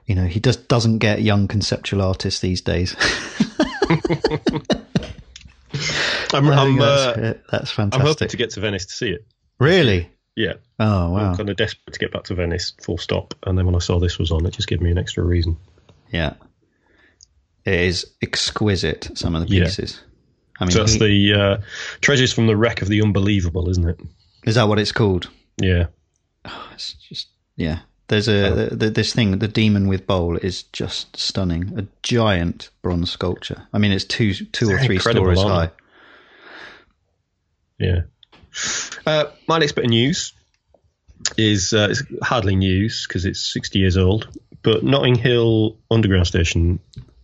[0.06, 2.96] you know he just doesn't get young conceptual artists these days.
[6.34, 9.26] I'm, I'm, that's, uh, that's I'm hoping to get to Venice to see it.
[9.60, 10.10] really?
[10.36, 10.54] Yeah.
[10.80, 11.30] Oh wow!
[11.30, 13.34] I'm kind of desperate to get back to Venice, full stop.
[13.44, 15.56] And then when I saw this was on, it just gave me an extra reason.
[16.12, 16.34] Yeah,
[17.66, 19.10] it is exquisite.
[19.16, 19.64] Some of the Yeah.
[19.66, 20.02] pieces.
[20.60, 21.00] I mean, So that's he-
[21.32, 21.58] the uh,
[22.02, 24.00] Treasures from the Wreck of the Unbelievable, isn't it?
[24.46, 25.30] is that what it's called?
[25.62, 25.88] Yeah.
[26.74, 27.80] It's just yeah.
[28.08, 29.40] There's a th th this thing.
[29.40, 31.74] The demon with bowl is just stunning.
[31.78, 33.68] A giant bronze sculpture.
[33.74, 35.72] I mean, it's two two or three stories high.
[37.80, 38.02] Yeah.
[39.06, 40.34] Uh, my next bit of news
[41.38, 44.28] is uh, it's hardly news because it's 60 years old,
[44.62, 46.80] but Notting Hill Underground Station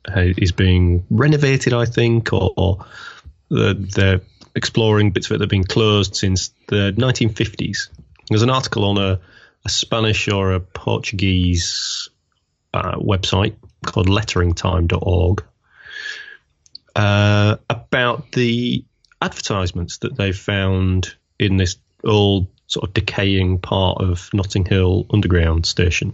[0.07, 2.85] is being renovated, I think, or, or
[3.49, 4.21] they're,
[4.55, 7.89] exploring bits of it that have been closed since the 1950s.
[8.29, 9.19] There's an article on a,
[9.65, 12.09] a Spanish or a Portuguese
[12.73, 15.43] uh, website called letteringtime.org
[16.95, 18.83] uh, about the
[19.21, 25.65] advertisements that they've found in this old sort of decaying part of Notting Hill Underground
[25.65, 26.13] station.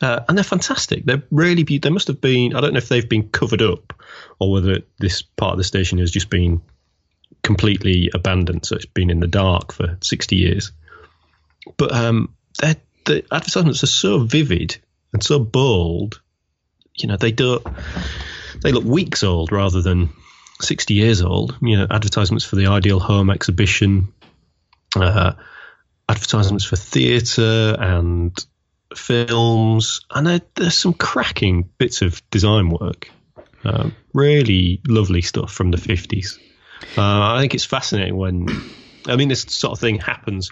[0.00, 1.04] Uh, and they're fantastic.
[1.04, 2.54] They're really They must have been.
[2.54, 3.94] I don't know if they've been covered up
[4.38, 6.60] or whether this part of the station has just been
[7.42, 8.66] completely abandoned.
[8.66, 10.72] So it's been in the dark for 60 years.
[11.78, 12.34] But um,
[13.06, 14.76] the advertisements are so vivid
[15.12, 16.20] and so bold.
[16.94, 17.66] You know, they don't.
[18.62, 20.10] They look weeks old rather than
[20.60, 21.56] 60 years old.
[21.62, 24.12] You know, advertisements for the Ideal Home exhibition,
[24.94, 25.32] uh,
[26.08, 28.36] advertisements for theatre and
[28.94, 33.10] films, and there, there's some cracking bits of design work.
[33.64, 36.38] Um, really lovely stuff from the 50s.
[36.96, 38.46] Uh, I think it's fascinating when,
[39.06, 40.50] I mean, this sort of thing happens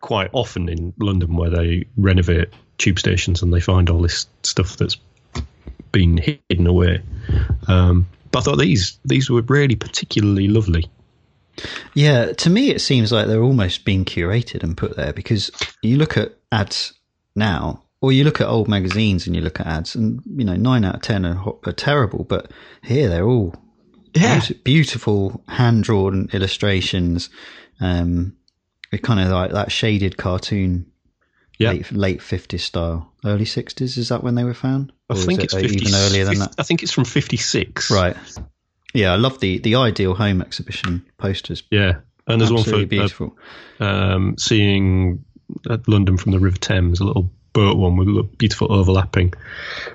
[0.00, 2.48] quite often in London where they renovate
[2.78, 4.96] tube stations and they find all this stuff that's
[5.92, 7.02] been hidden away.
[7.68, 10.88] Um, but I thought these these were really particularly lovely.
[11.94, 15.50] Yeah, to me, it seems like they're almost being curated and put there because
[15.82, 16.94] you look at ads
[17.34, 20.56] now, or you look at old magazines and you look at ads, and you know,
[20.56, 22.50] nine out of ten are, ho- are terrible, but
[22.82, 23.54] here they're all
[24.14, 24.38] Yeah.
[24.40, 27.30] beauti- beautiful hand drawn illustrations,
[27.80, 28.34] um,
[29.02, 30.86] kind of like that shaded cartoon,
[31.58, 31.70] Yeah.
[31.72, 33.96] late late fifties style, early sixties.
[33.98, 34.92] Is that when they were found?
[35.08, 36.54] I Or think it's uh, 50, even earlier than that.
[36.58, 37.90] I think it's from 56.
[37.90, 38.16] Right.
[38.94, 41.62] Yeah, I love the the ideal home exhibition posters.
[41.70, 42.00] Yeah.
[42.26, 43.36] And there's Absolutely one for beautiful.
[43.80, 45.24] uh, um, seeing
[45.68, 49.34] uh, London from the River Thames, a little boat one with beautiful overlapping,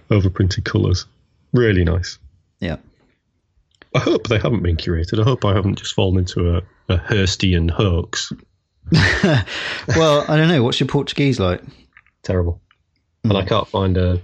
[0.10, 1.06] overprinted colours.
[1.54, 2.18] Really nice.
[2.60, 2.78] yeah.
[3.94, 5.22] I hope they haven't been curated.
[5.22, 8.34] I hope I haven't just fallen into a, a Hirstian hoax.
[8.92, 10.62] well, I don't know.
[10.64, 11.62] What's your Portuguese like?
[12.22, 12.60] Terrible.
[13.24, 14.22] And I can't find a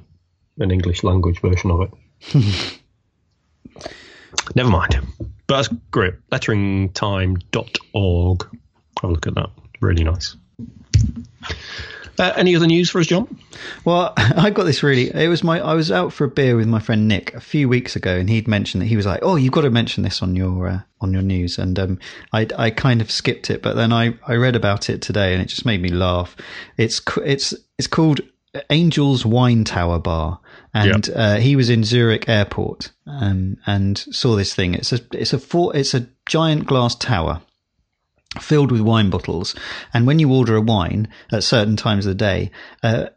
[0.60, 1.92] an English language version of it.
[4.56, 5.00] Never mind.
[5.48, 6.14] But that's great.
[6.32, 8.44] Letteringtime.org.
[9.02, 9.50] Have a look at that.
[9.80, 10.36] Really nice.
[12.20, 13.40] Uh, any other news for us, John?
[13.86, 15.10] Well, I got this really.
[15.14, 15.60] It was my.
[15.60, 18.30] I was out for a beer with my friend Nick a few weeks ago, and
[18.30, 20.80] he'd mentioned that he was like, "Oh, you've got to mention this on your uh,
[21.00, 22.00] on your news." And um,
[22.34, 25.42] I I kind of skipped it, but then I I read about it today, and
[25.42, 26.36] it just made me laugh.
[26.78, 28.22] It's it's it's called
[28.70, 30.40] Angel's Wine Tower Bar,
[30.74, 34.74] and uh, he was in Zurich Airport um, and saw this thing.
[34.74, 37.42] It's a it's a four, it's a giant glass tower
[38.40, 39.56] filled with wine bottles.
[39.94, 42.52] And when you order a wine at certain times of the day,
[42.84, 43.08] uh,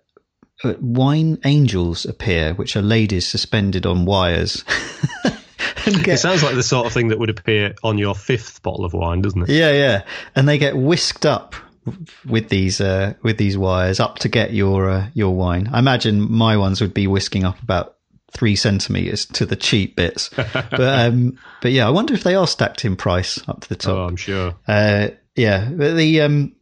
[0.63, 4.65] uh, wine angels appear, which are ladies suspended on wires.
[5.25, 8.85] and It sounds like the sort of thing that would appear on your fifth bottle
[8.85, 9.49] of wine, doesn't it?
[9.51, 11.55] yeah, yeah, and they get whisked up
[12.25, 15.69] with these uh, with these wires up to get your uh, your wine.
[15.73, 17.94] I imagine my ones would be whisking up about
[18.35, 22.47] three centimeters to the cheap bits, but um, but yeah, I wonder if they are
[22.47, 23.97] stacked in price up to the top.
[23.97, 24.55] Oh, I'm sure.
[24.69, 26.55] Uh, yeah, but the um,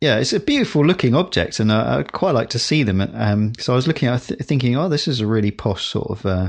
[0.00, 3.00] yeah, it's a beautiful looking object, and I, I'd quite like to see them.
[3.00, 6.10] Um, so I was looking at th- thinking, oh, this is a really posh sort
[6.10, 6.48] of uh,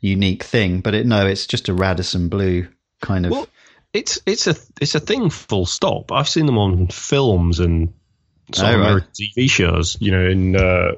[0.00, 2.68] unique thing, but it, no, it's just a Radisson Blu
[3.00, 3.32] kind of.
[3.32, 3.48] Well,
[3.94, 5.30] it's it's a it's a thing.
[5.30, 6.12] Full stop.
[6.12, 7.92] I've seen them on films and
[8.54, 9.02] sort Oh, right.
[9.14, 9.96] TV shows.
[10.00, 10.92] You know, in uh,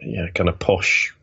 [0.00, 1.14] yeah, kind of posh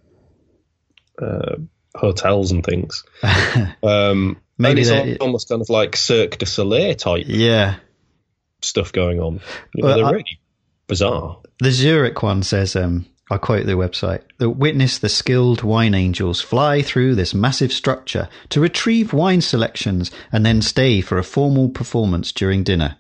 [1.21, 1.55] uh,
[1.95, 3.03] hotels and things.
[3.83, 7.75] Um, Maybe and it's almost kind of like Cirque du Soleil type yeah,
[8.61, 9.41] stuff going on.
[9.73, 10.39] You know, Well, they're I- really
[10.87, 11.39] bizarre.
[11.59, 16.41] the Zurich one says, um, I quote the website, that witness the skilled wine angels
[16.41, 21.69] fly through this massive structure to retrieve wine selections and then stay for a formal
[21.69, 22.97] performance during dinner.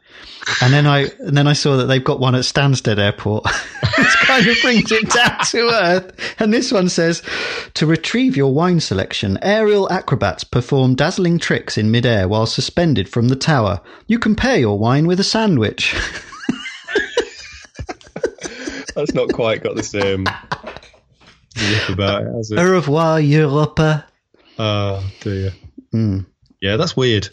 [0.63, 3.45] And then I and then I saw that they've got one at Stansted Airport,
[3.97, 6.35] which kind of brings it down to earth.
[6.39, 7.21] And this one says,
[7.75, 13.27] to retrieve your wine selection, aerial acrobats perform dazzling tricks in midair while suspended from
[13.27, 13.79] the tower.
[14.07, 15.95] You pair your wine with a sandwich.
[18.95, 20.25] That's not quite got the same
[21.57, 24.05] zip about it, has Au revoir, Europa.
[24.57, 25.51] Oh dear.
[25.93, 26.25] Mm.
[26.61, 27.29] Yeah, that's weird.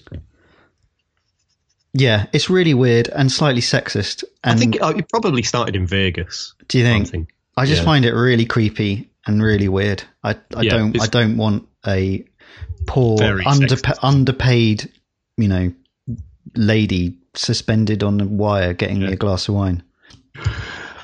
[1.95, 4.25] Yeah, it's really weird and slightly sexist.
[4.45, 6.55] And I think it, it probably started in Vegas.
[6.69, 7.09] do you I think?
[7.11, 7.35] think.
[7.57, 7.85] I just yeah.
[7.85, 10.03] find it really creepy and really weird.
[10.25, 12.25] I, I Yeah, don't I don't want a
[12.87, 14.91] poor underpa- underpaid,
[15.37, 15.73] you know,
[16.57, 19.83] lady suspended on a wire getting me a glass of wine.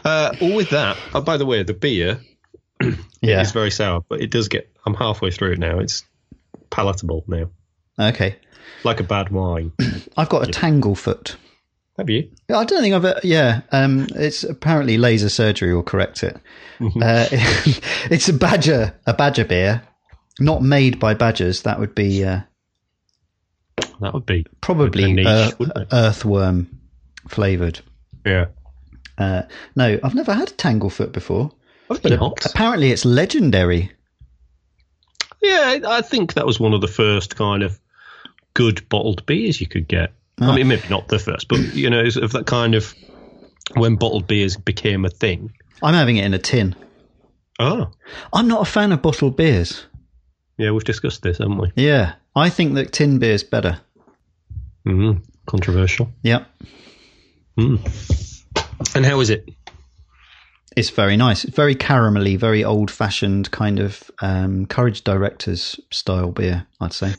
[0.09, 2.21] Uh, well, with that, oh, by the way, the beer
[3.21, 3.41] Yeah.
[3.43, 4.71] is very sour, but it does get.
[4.87, 5.79] I'm halfway through it now.
[5.81, 6.03] It's
[6.71, 7.51] palatable now,
[7.99, 8.37] Okay.
[8.85, 9.73] like a bad wine.
[10.17, 11.37] I've got a tanglefoot.
[11.99, 12.31] Have you?
[12.49, 13.05] I don't think I've.
[13.05, 16.37] e- Yeah, um, it's apparently laser surgery will correct it.
[16.79, 17.03] Mm-hmm.
[17.03, 17.27] Uh,
[18.11, 19.83] it's a badger, a badger beer,
[20.39, 21.63] not made by badgers.
[21.63, 22.41] That would be uh,
[24.01, 25.51] That would be probably niche, uh,
[25.93, 26.69] earthworm
[27.29, 27.81] flavored.
[28.25, 28.47] yeah.
[29.19, 29.43] Uh,
[29.75, 31.51] no, I've never had a tanglefoot before.
[31.91, 33.91] I've been apparently, it's legendary.
[35.41, 37.79] Yeah, I think that was one of the first kind of
[38.55, 40.13] good bottled beers you could get.
[40.41, 40.53] Ah.
[40.53, 42.95] I mean, maybe not the first, but you know, of that kind of
[43.75, 45.53] when bottled beers became a thing.
[45.83, 46.75] I'm having it in a tin.
[47.59, 47.91] Oh,
[48.33, 49.87] I'm not a fan of bottled beers.
[50.59, 51.73] yeah, we've discussed this, haven't we?
[51.77, 53.81] Yeah, I think that tin beer's better.
[54.87, 56.11] Mm, controversial.
[56.23, 56.47] Yep,
[58.95, 59.49] And how is it?
[60.77, 61.45] it's very nice.
[61.45, 66.67] It's very caramelly, very old-fashioned kind of um, Courage Directors style beer.
[66.81, 67.15] I'd say.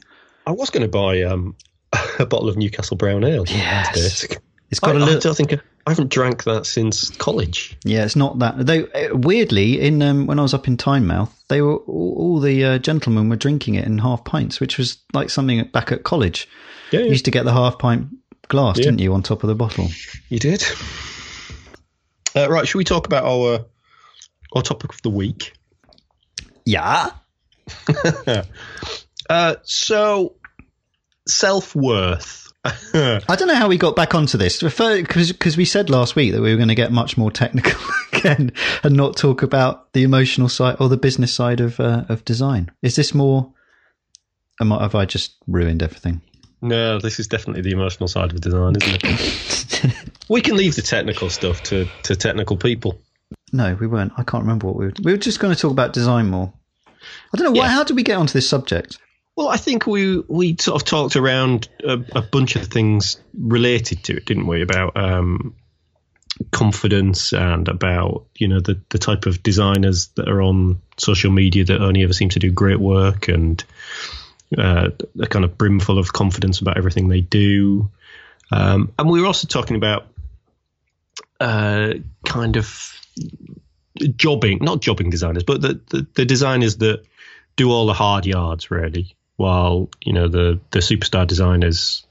[0.47, 1.55] I was going to buy um,
[2.19, 3.43] a bottle of Newcastle Brown Ale.
[3.47, 4.25] Yes.
[4.71, 5.19] It's got I, a I little.
[5.19, 7.75] don't think I, I haven't drank that since college.
[7.83, 8.65] Yeah, it's not that.
[8.65, 12.39] They uh, weirdly in um, when I was up in Tynemouth, they were all, all
[12.39, 16.03] the uh, gentlemen were drinking it in half pints, which was like something back at
[16.03, 16.47] college.
[16.91, 18.07] Yeah, You used to get the half pint
[18.47, 18.85] glass, Yeah.
[18.85, 19.89] didn't you, on top of the bottle?
[20.29, 20.63] you did.
[22.35, 23.65] Uh, right, should we talk about our
[24.55, 25.53] our topic of the week?
[26.65, 27.11] Yeah.
[29.29, 30.35] Uh, so,
[31.27, 32.51] self worth.
[32.65, 36.41] I don't know how we got back onto this because we said last week that
[36.41, 37.79] we were going to get much more technical
[38.13, 38.51] again
[38.83, 42.71] and not talk about the emotional side or the business side of uh, of design.
[42.81, 43.53] Is this more?
[44.59, 46.21] Am I, have I just ruined everything?
[46.61, 49.93] No, this is definitely the emotional side of design, isn't it?
[50.29, 52.99] we can leave the technical stuff to, to technical people.
[53.51, 54.13] No, we weren't.
[54.17, 54.93] I can't remember what we were.
[55.03, 56.53] We were just going to talk about design more.
[57.33, 57.67] I don't know why.
[57.67, 58.97] How did we get onto this subject?
[59.35, 64.03] Well, I think we we sort of talked around a, a bunch of things related
[64.05, 64.61] to it, didn't we?
[64.61, 65.55] About um,
[66.51, 71.63] confidence and about you know the the type of designers that are on social media
[71.63, 73.63] that only ever seem to do great work and
[74.57, 77.89] uh, are kind of brimful of confidence about everything they do.
[78.51, 80.07] Um, and we were also talking about
[81.39, 81.93] uh,
[82.25, 82.99] kind of
[84.15, 87.03] jobbing, not jobbing designers, but the, the, the designers that
[87.55, 92.05] do all the hard yards really, while you know the the superstar designers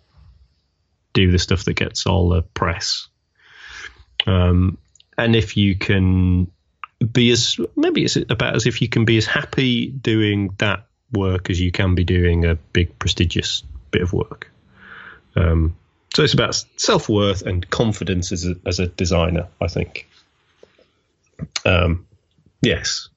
[1.13, 3.09] do the stuff that gets all the press.
[4.27, 4.79] Um,
[5.17, 6.51] and if you can
[7.13, 11.51] be as maybe it's about as if you can be as happy doing that work
[11.51, 14.51] as you can be doing a big prestigious bit of work.
[15.37, 15.77] Um,
[16.15, 20.09] so it's about self worth and confidence as a as a designer, I think.
[21.65, 22.07] Um,
[22.61, 23.09] yes,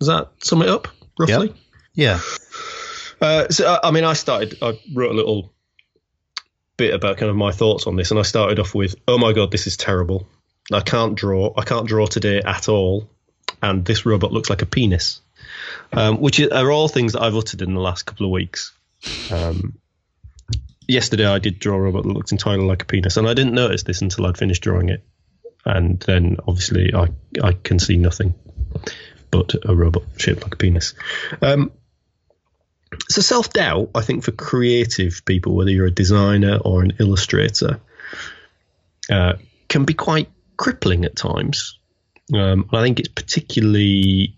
[0.00, 0.88] does that sum it up
[1.18, 1.54] roughly?
[1.94, 2.20] Yeah.
[3.20, 4.58] Uh, so, I mean, I started.
[4.62, 5.52] I wrote a little
[6.76, 9.32] bit about kind of my thoughts on this, and I started off with, "Oh my
[9.32, 10.26] god, this is terrible.
[10.72, 11.52] I can't draw.
[11.56, 13.08] I can't draw today at all,
[13.60, 15.20] and this robot looks like a penis."
[15.92, 18.72] Um, which are all things that I've uttered in the last couple of weeks.
[19.30, 19.78] Um,
[20.86, 23.54] yesterday, I did draw a robot that looked entirely like a penis, and I didn't
[23.54, 25.04] notice this until I'd finished drawing it.
[25.64, 27.08] And then, obviously, I
[27.42, 28.34] I can see nothing
[29.30, 30.94] but a robot shaped like a penis.
[31.42, 31.72] Um,
[33.08, 37.80] so self doubt, I think, for creative people, whether you're a designer or an illustrator,
[39.10, 39.34] uh,
[39.68, 41.78] can be quite crippling at times.
[42.34, 44.37] Um, I think it's particularly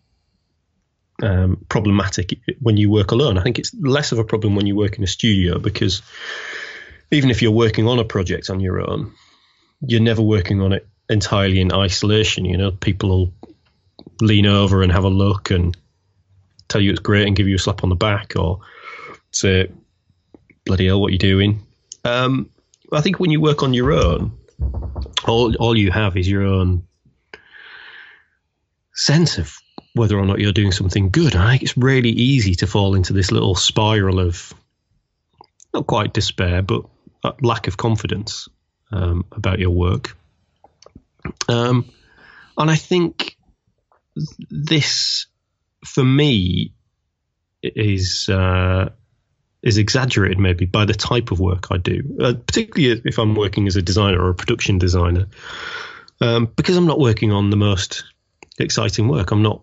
[1.23, 3.39] um, problematic when you work alone.
[3.39, 6.03] I think it's less of a problem when you work in a studio because
[7.11, 9.13] even if you're working on a project on your own,
[9.81, 12.45] you're never working on it entirely in isolation.
[12.45, 13.33] You know, people will
[14.21, 15.77] lean over and have a look and
[16.69, 18.61] tell you it's great and give you a slap on the back or
[19.33, 19.71] say,
[20.65, 21.67] bloody hell, what are you doing?
[22.05, 22.51] Um,
[22.93, 24.33] I think when you work on your own,
[25.27, 26.87] all all you have is your own
[28.95, 29.57] sense of
[29.95, 31.35] whether or not you're doing something good.
[31.35, 34.53] I think it's really easy to fall into this little spiral of
[35.75, 36.85] not quite despair, but
[37.41, 38.49] lack of confidence
[38.93, 40.17] um, about your work.
[41.49, 41.91] Um,
[42.57, 43.37] and I think
[44.51, 45.27] this,
[45.85, 46.75] for me,
[47.63, 48.91] is uh,
[49.63, 53.67] is exaggerated maybe by the type of work I do, uh, particularly if I'm working
[53.67, 55.27] as a designer or a production designer,
[56.21, 58.05] um, because I'm not working on the most
[58.59, 59.31] exciting work.
[59.31, 59.63] I'm not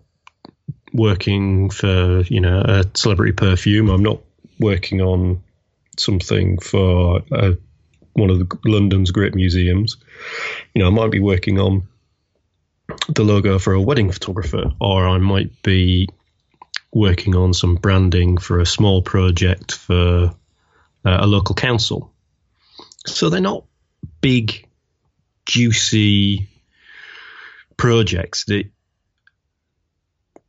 [0.92, 3.90] working for you know a celebrity perfume.
[3.90, 4.20] I'm not
[4.58, 5.42] working on
[5.96, 7.52] something for uh,
[8.14, 9.96] one of the London's great museums.
[10.74, 11.86] You know, I might be working on
[13.08, 16.08] the logo for a wedding photographer, or I might be
[16.92, 20.34] working on some branding for a small project for
[21.04, 22.12] uh, a local council.
[23.06, 23.64] So they're not
[24.20, 24.66] big,
[25.46, 26.48] juicy
[27.76, 28.64] projects that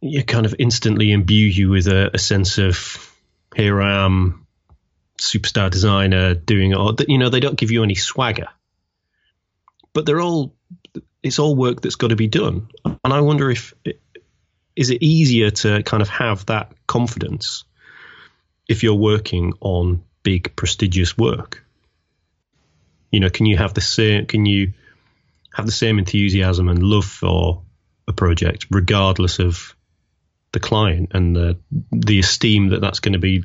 [0.02, 3.16] you kind of instantly imbue you with a, a sense of
[3.56, 4.45] here I am,
[5.20, 7.10] superstar designer doing it.
[7.10, 8.47] You know, they don't give you any swagger,
[9.93, 10.54] but they're all
[11.22, 12.70] it's all work that's got to be done.
[12.86, 13.74] And I wonder if
[14.76, 17.66] is it easier to kind of have that confidence
[18.68, 21.66] if you're working on big prestigious work?
[23.12, 24.26] You know, can you have the same?
[24.28, 24.74] Can you
[25.54, 27.64] have the same enthusiasm and love for
[28.08, 29.76] a project regardless of
[30.52, 31.58] the client and the
[31.91, 33.43] the esteem that that's going to be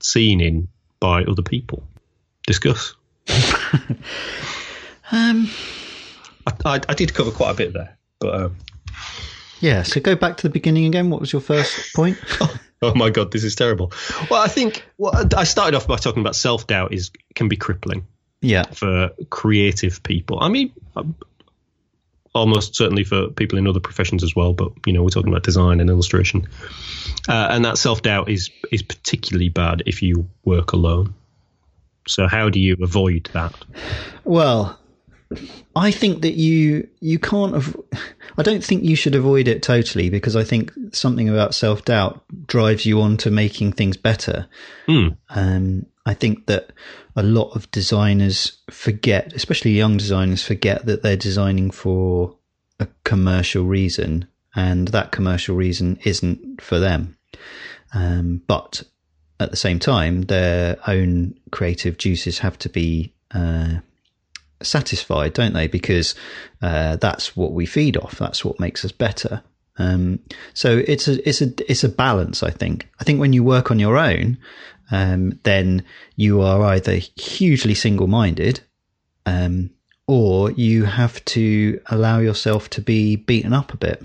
[0.00, 0.68] seen in
[1.00, 1.84] by other people.
[2.46, 2.94] Discuss.
[5.12, 5.48] um,
[6.46, 8.56] I, I, I, did cover quite a bit there, but um,
[9.60, 9.84] yeah.
[9.84, 11.08] So go back to the beginning again.
[11.08, 12.18] What was your first point?
[12.40, 13.92] oh, oh my god, this is terrible.
[14.28, 17.56] Well, I think well, I started off by talking about self doubt is can be
[17.56, 18.06] crippling.
[18.40, 18.64] Yeah.
[18.64, 20.72] For creative people, I mean,
[22.34, 24.52] almost certainly for people in other professions as well.
[24.52, 26.48] But you know, we're talking about design and illustration,
[27.28, 31.14] uh, and that self doubt is is particularly bad if you work alone.
[32.08, 33.54] So, how do you avoid that?
[34.24, 34.78] Well,
[35.76, 37.54] I think that you you can't.
[37.54, 37.76] Av-
[38.38, 42.24] I don't think you should avoid it totally because I think something about self doubt
[42.46, 44.46] drives you on to making things better.
[44.88, 45.16] Mm.
[45.30, 46.72] Um, I think that
[47.14, 52.36] a lot of designers forget, especially young designers, forget that they're designing for
[52.80, 57.16] a commercial reason, and that commercial reason isn't for them.
[57.94, 58.82] Um, but
[59.38, 63.76] at the same time, their own creative juices have to be uh,
[64.62, 65.68] satisfied, don't they?
[65.68, 66.14] Because
[66.62, 68.18] uh, that's what we feed off.
[68.18, 69.42] That's what makes us better.
[69.78, 70.20] Um,
[70.54, 72.42] so it's a it's a it's a balance.
[72.42, 72.88] I think.
[73.00, 74.38] I think when you work on your own,
[74.92, 75.84] um, then
[76.16, 78.60] you are either hugely single minded,
[79.24, 79.70] um,
[80.06, 84.04] or you have to allow yourself to be beaten up a bit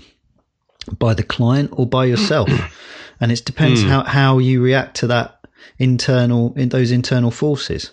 [0.98, 2.48] by the client or by yourself.
[3.20, 3.88] and it depends mm.
[3.88, 5.46] how, how you react to that
[5.78, 7.92] internal, in those internal forces.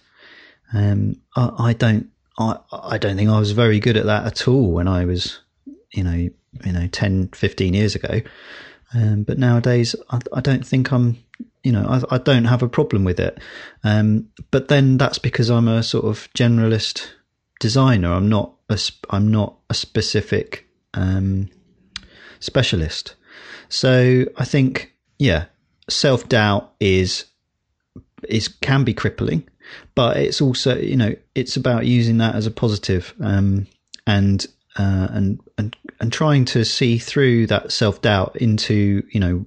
[0.73, 4.47] Um, I, I don't, I, I don't think I was very good at that at
[4.47, 5.41] all when I was,
[5.91, 6.29] you know,
[6.63, 8.21] you know, 10, 15 years ago.
[8.93, 11.17] Um, but nowadays, I, I, don't think I'm
[11.65, 13.39] you know, I, I don't have a problem with it.
[13.83, 17.07] Um, but then that's because I'm a sort of generalist
[17.59, 18.13] designer.
[18.13, 18.79] I'm not a,
[19.09, 21.49] I'm not a specific um,
[22.39, 23.15] specialist.
[23.67, 25.45] So I think, yeah,
[25.89, 27.25] self doubt is
[28.29, 29.47] is can be crippling,
[29.95, 33.65] but it's also you know it's about using that as a positive, um,
[34.05, 34.45] and
[34.77, 39.45] uh, and and and trying to see through that self doubt into you know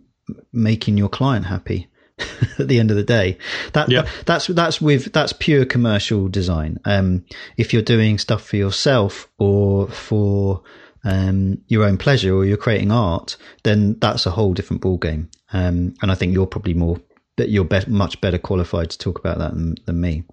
[0.52, 1.88] making your client happy
[2.58, 3.38] at the end of the day.
[3.72, 4.02] That, Yeah.
[4.02, 6.78] that- that's that's with that's pure commercial design.
[6.84, 7.24] Um,
[7.56, 10.62] if you're doing stuff for yourself or for
[11.04, 15.30] um, your own pleasure or you're creating art, then that's a whole different ball game.
[15.52, 17.00] Um, and I think you're probably more
[17.36, 20.24] that you're be- much better qualified to talk about that than, than me.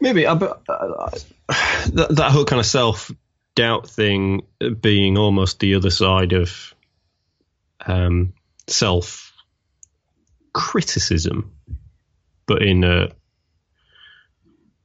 [0.00, 1.10] Maybe uh, but, uh,
[1.92, 3.10] that, that whole kind of self
[3.54, 4.42] doubt thing
[4.80, 6.74] being almost the other side of
[7.86, 8.32] um,
[8.66, 9.32] self
[10.52, 11.52] criticism,
[12.46, 13.08] but in a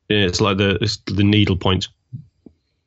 [0.10, 1.90] it's like the it's the needle points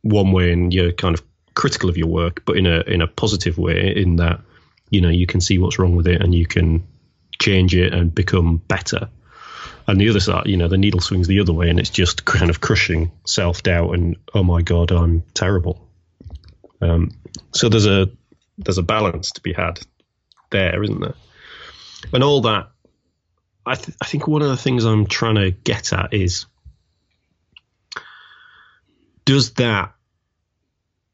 [0.02, 1.22] one way and you're kind of
[1.54, 4.40] critical of your work, but in a in a positive way, in that
[4.90, 6.86] you know you can see what's wrong with it and you can
[7.40, 9.08] change it and become better
[9.89, 12.26] and the other side, you know, the needle swings the other way, and it's just
[12.26, 15.89] kind of crushing self doubt and oh my god, I'm terrible.
[16.82, 17.12] Um,
[17.53, 18.11] so there's a
[18.59, 19.80] there's a balance to be had
[20.51, 21.14] there, isn't there?
[22.12, 22.68] And all that,
[23.64, 26.45] I th- I think one of the things I'm trying to get at is
[29.24, 29.95] does that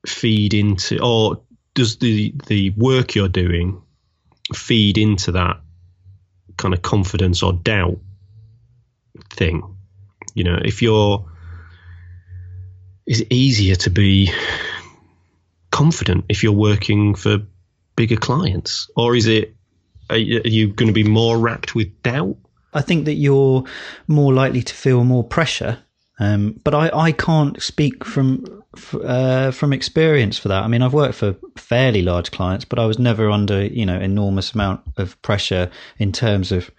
[0.04, 1.42] feed into or
[1.74, 3.82] does the the work you're doing
[4.52, 5.60] feed into that
[6.56, 7.98] kind of confidence or doubt
[9.30, 9.76] thing.
[10.34, 11.24] You know, if you're,
[13.06, 14.32] is it easier to be
[15.70, 17.38] confident if you're working for
[17.96, 19.54] bigger clients, or is it?
[20.10, 22.36] Are you, going to be more racked with doubt?
[22.74, 23.64] I think that you're
[24.06, 25.78] more likely to feel more pressure.
[26.18, 28.62] Um, but I, I can't speak from
[29.02, 30.62] uh, from experience for that.
[30.62, 33.98] I mean, I've worked for fairly large clients, but I was never under you know
[33.98, 36.70] enormous amount of pressure in terms of.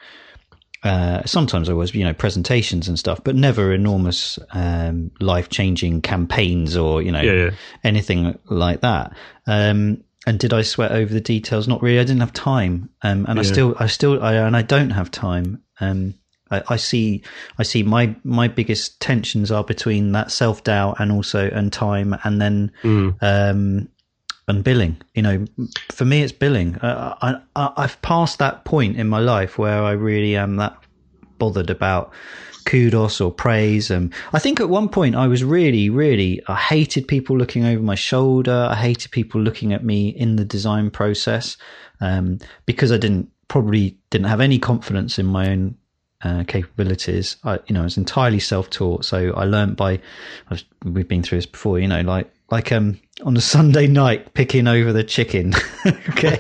[0.86, 6.02] Uh, sometimes I was, you know, presentations and stuff, but never enormous um, life changing
[6.02, 7.50] campaigns or you know Yeah, yeah.
[7.84, 9.16] anything like that.
[9.48, 11.68] Um, and did I sweat over the details?
[11.68, 12.00] Not really.
[12.00, 15.12] I didn't have time, um, and I still, I still, I, and I don't have
[15.12, 15.62] time.
[15.80, 16.14] Um,
[16.52, 17.24] I, I see,
[17.58, 22.16] I see my my biggest tensions are between that self doubt and also and time,
[22.24, 22.72] and then
[23.22, 23.90] um,
[24.48, 24.98] and billing.
[25.14, 25.46] You know,
[25.92, 26.76] for me, it's billing.
[26.78, 30.78] Uh, I, I've passed that point in my life where I really am that
[31.38, 32.14] bothered about
[32.66, 33.92] kudos or praise.
[33.92, 37.82] And I think at one point I was really, really, I hated people looking over
[37.82, 38.68] my shoulder.
[38.70, 41.58] I hated people looking at me in the design process
[42.02, 45.78] um, because I didn't probably didn't have any confidence in my own
[46.24, 47.38] uh, capabilities.
[47.44, 49.94] I, you know, I was entirely self-taught, so I learned by.
[49.94, 50.02] I
[50.50, 54.34] was, we've been through this before, you know, like like um on a Sunday night
[54.34, 55.54] picking over the chicken.
[56.10, 56.40] okay,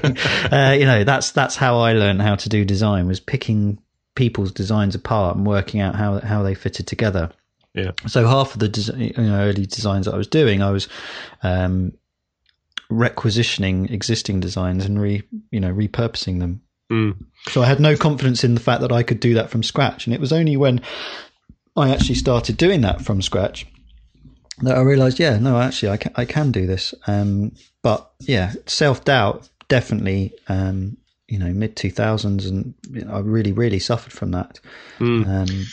[0.51, 3.79] uh, you know that's that's how I learned how to do design was picking
[4.15, 7.31] people's designs apart and working out how how they fitted together.
[7.73, 7.91] Yeah.
[8.07, 10.87] So half of the des- you know early designs that I was doing, I was
[11.43, 11.93] um,
[12.89, 16.61] requisitioning existing designs and re you know repurposing them.
[16.91, 17.25] Mm.
[17.49, 20.05] So I had no confidence in the fact that I could do that from scratch,
[20.05, 20.81] and it was only when
[21.75, 23.65] I actually started doing that from scratch
[24.59, 26.93] that I realised, yeah, no, actually, I can, I can do this.
[27.07, 30.33] Um, but yeah, self doubt definitely.
[30.47, 30.97] Um,
[31.27, 34.59] you know, mid two thousands, and you know, I really, really suffered from that.
[35.27, 35.65] Um,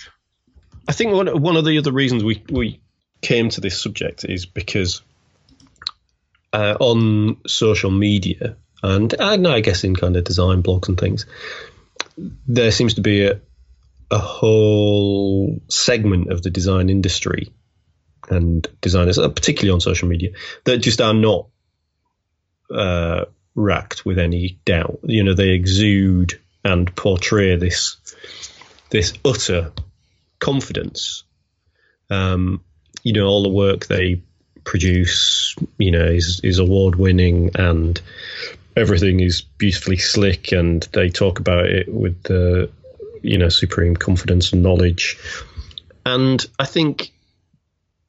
[0.89, 2.81] I think one one of the other reasons we we
[3.21, 5.03] came to this subject is because
[6.53, 11.27] uh, on social media and and I guess in kind of design blogs and things,
[12.47, 13.41] there seems to be a
[14.11, 17.51] a whole segment of the design industry
[18.33, 20.31] and designers, uh, particularly on social media,
[20.65, 21.47] that just are not
[22.71, 25.01] uh, racked with any doubt.
[25.05, 27.97] You know, they exude and portray this
[28.91, 29.73] this utter
[30.39, 31.25] confidence.
[32.11, 32.63] Um,
[33.03, 34.23] you know, all the work they
[34.65, 38.01] produce, you know, is, is award winning and
[38.77, 42.71] everything is beautifully slick and they talk about it with the,
[43.23, 45.19] you know, supreme confidence and knowledge.
[46.05, 47.13] And I think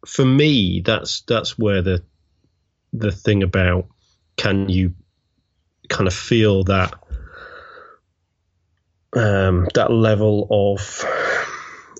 [0.05, 2.03] for me, that's, that's where the,
[2.91, 3.87] the thing about
[4.35, 4.93] can you
[5.89, 6.93] kind of feel that,
[9.15, 11.05] um, that level of,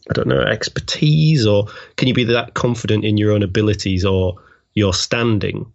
[0.10, 4.36] I don't know, expertise, or can you be that confident in your own abilities or
[4.74, 5.72] your standing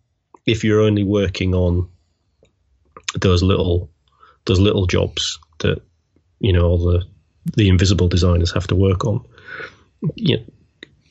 [0.46, 1.88] if you're only working on
[3.14, 3.90] those little
[4.44, 5.80] those little jobs that
[6.40, 7.04] you know all the
[7.54, 9.24] the invisible designers have to work on?
[10.14, 10.44] You know,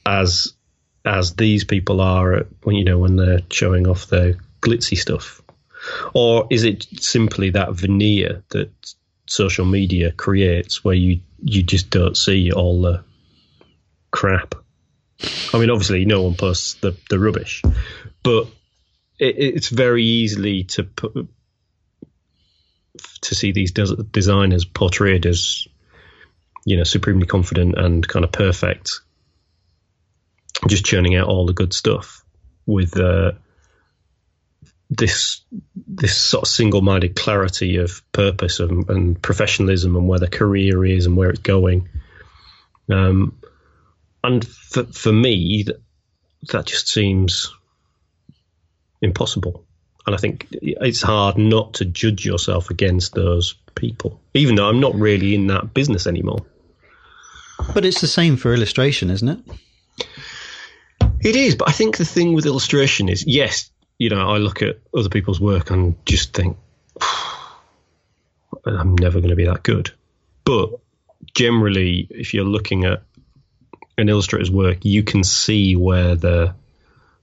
[0.06, 0.54] as
[1.08, 5.42] as these people are when you know when they're showing off their glitzy stuff,
[6.14, 8.72] or is it simply that veneer that
[9.28, 13.04] social media creates where you you just don't see all the
[14.12, 14.56] crap.
[15.54, 17.64] I mean, obviously, no one posts the, the rubbish,
[18.24, 18.48] but
[19.20, 21.28] it, it's very easily to put
[23.22, 25.68] to see these designers portrayed as,
[26.66, 29.02] you know, supremely confident and kind of perfect,
[30.68, 32.24] just churning out all the good stuff
[32.66, 33.34] with uh,
[34.90, 35.42] this
[35.76, 41.06] this sort of single-minded clarity of purpose and, and, professionalism and where the career is
[41.06, 41.90] and where it's going.
[42.90, 43.38] Um,
[44.24, 45.66] and for, for me,
[46.52, 47.54] that just seems
[49.02, 49.66] impossible.
[50.06, 54.80] And I think it's hard not to judge yourself against those people, even though I'm
[54.80, 56.46] not really in that business anymore.
[57.74, 59.40] But it's the same for illustration, isn't it?
[61.22, 64.62] It is, but I think the thing with illustration is, yes, you know, I look
[64.62, 66.58] at other people's work and just think,
[68.66, 69.92] I'm never going to be that good.
[70.44, 70.72] But
[71.34, 73.04] generally, if you're looking at
[73.98, 76.56] an illustrator's work, you can see where the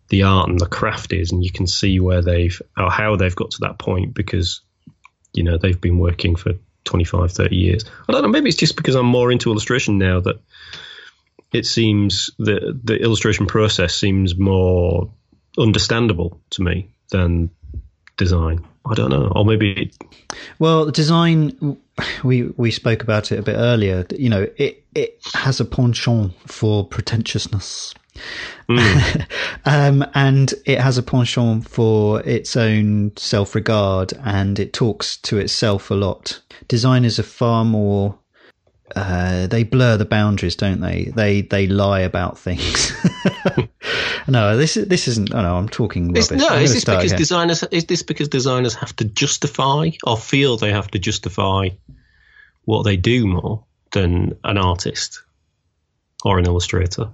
[0.09, 3.35] the art and the craft is, and you can see where they've or how they've
[3.35, 4.61] got to that point because
[5.33, 6.53] you know they've been working for
[6.85, 7.85] 25, 30 years.
[8.09, 8.29] I don't know.
[8.29, 10.41] Maybe it's just because I'm more into illustration now that
[11.55, 15.11] it seems that the illustration process seems more
[15.57, 17.51] understandable to me than
[18.17, 18.65] design.
[18.87, 19.93] I don't know, or maybe.
[20.59, 21.79] Well, design.
[22.23, 24.05] We we spoke about it a bit earlier.
[24.11, 27.95] You know, it it has a penchant for pretentiousness.
[28.69, 29.27] Mm.
[29.65, 35.39] um, and it has a penchant for its own self regard and it talks to
[35.39, 36.41] itself a lot.
[36.69, 38.19] Designers are far more
[38.95, 41.05] uh, they blur the boundaries, don't they?
[41.05, 42.93] They they lie about things.
[44.29, 45.35] no, this is this isn't.
[45.35, 46.31] Oh no, I'm talking rubbish.
[46.31, 47.19] no, I'm is this because again.
[47.19, 47.63] designers?
[47.71, 51.71] Is this because designers have to justify or feel they have to justify
[52.67, 55.23] what they do more than an artist
[56.25, 57.09] or an illustrator?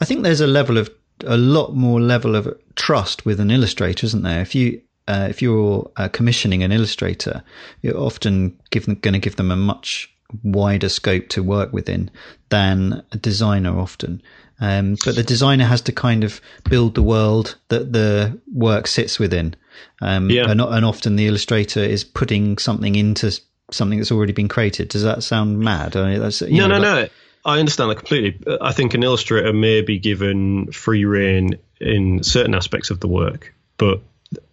[0.00, 0.90] I think there's a level of
[1.24, 4.40] a lot more level of trust with an illustrator, isn't there?
[4.40, 7.44] If you uh, if you're uh, commissioning an illustrator,
[7.82, 12.10] you're often going to give them a much wider scope to work within
[12.48, 14.22] than a designer often.
[14.60, 19.18] Um, but the designer has to kind of build the world that the work sits
[19.18, 19.54] within.
[20.00, 20.50] Um, yeah.
[20.50, 23.38] and, and often the illustrator is putting something into
[23.70, 24.88] something that's already been created.
[24.88, 25.96] Does that sound mad?
[25.96, 27.08] I mean, no, know, no, no.
[27.44, 28.56] I understand that completely.
[28.60, 33.54] I think an illustrator may be given free reign in certain aspects of the work,
[33.76, 34.00] but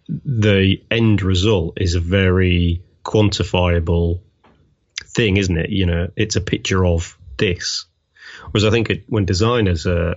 [0.08, 4.20] the end result is a very quantifiable
[5.14, 5.70] thing, isn't it?
[5.70, 7.86] You know, it's a picture of this.
[8.50, 10.16] Whereas I think it, when designers are,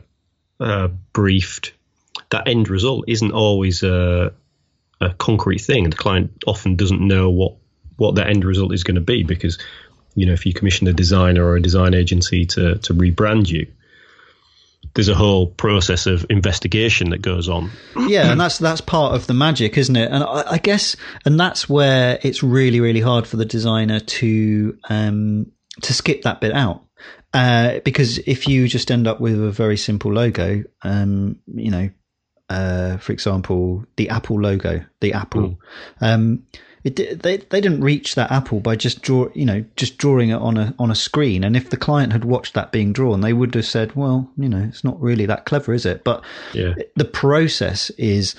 [1.13, 1.73] briefed,
[2.31, 4.33] that end result isn't always a,
[4.99, 5.89] a concrete thing.
[5.89, 7.53] The client often doesn't know what
[7.97, 9.57] what that end result is going to be because
[10.15, 13.67] you know if you commission a designer or a design agency to to rebrand you
[14.97, 17.69] there's a whole process of investigation that goes on.
[18.07, 20.11] Yeah, and that's that's part of the magic, isn't it?
[20.11, 24.75] And I, I guess, and that's where it's really, really hard for the designer to
[24.89, 25.51] um,
[25.83, 26.83] to skip that bit out.
[27.31, 31.91] Uh, because if you just end up with a very simple logo, um, you know,
[32.49, 35.57] uh, for example, the Apple logo, the Apple, mm.
[36.01, 36.43] um,
[36.87, 40.35] it, they they didn't reach that apple by just draw you know just drawing it
[40.35, 41.43] on a on a screen.
[41.43, 44.47] And if the client had watched that being drawn, they would have said, well, you
[44.47, 46.03] know, it's not really that clever, is it?
[46.03, 46.23] But
[46.53, 46.73] yeah.
[46.95, 48.35] the process is.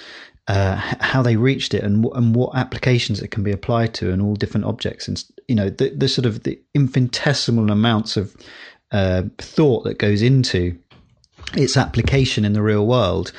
[0.50, 4.22] Uh, how they reached it and and what applications it can be applied to and
[4.22, 8.34] all different objects and you know the, the sort of the infinitesimal amounts of
[8.90, 10.74] uh, thought that goes into
[11.54, 13.30] its application in the real world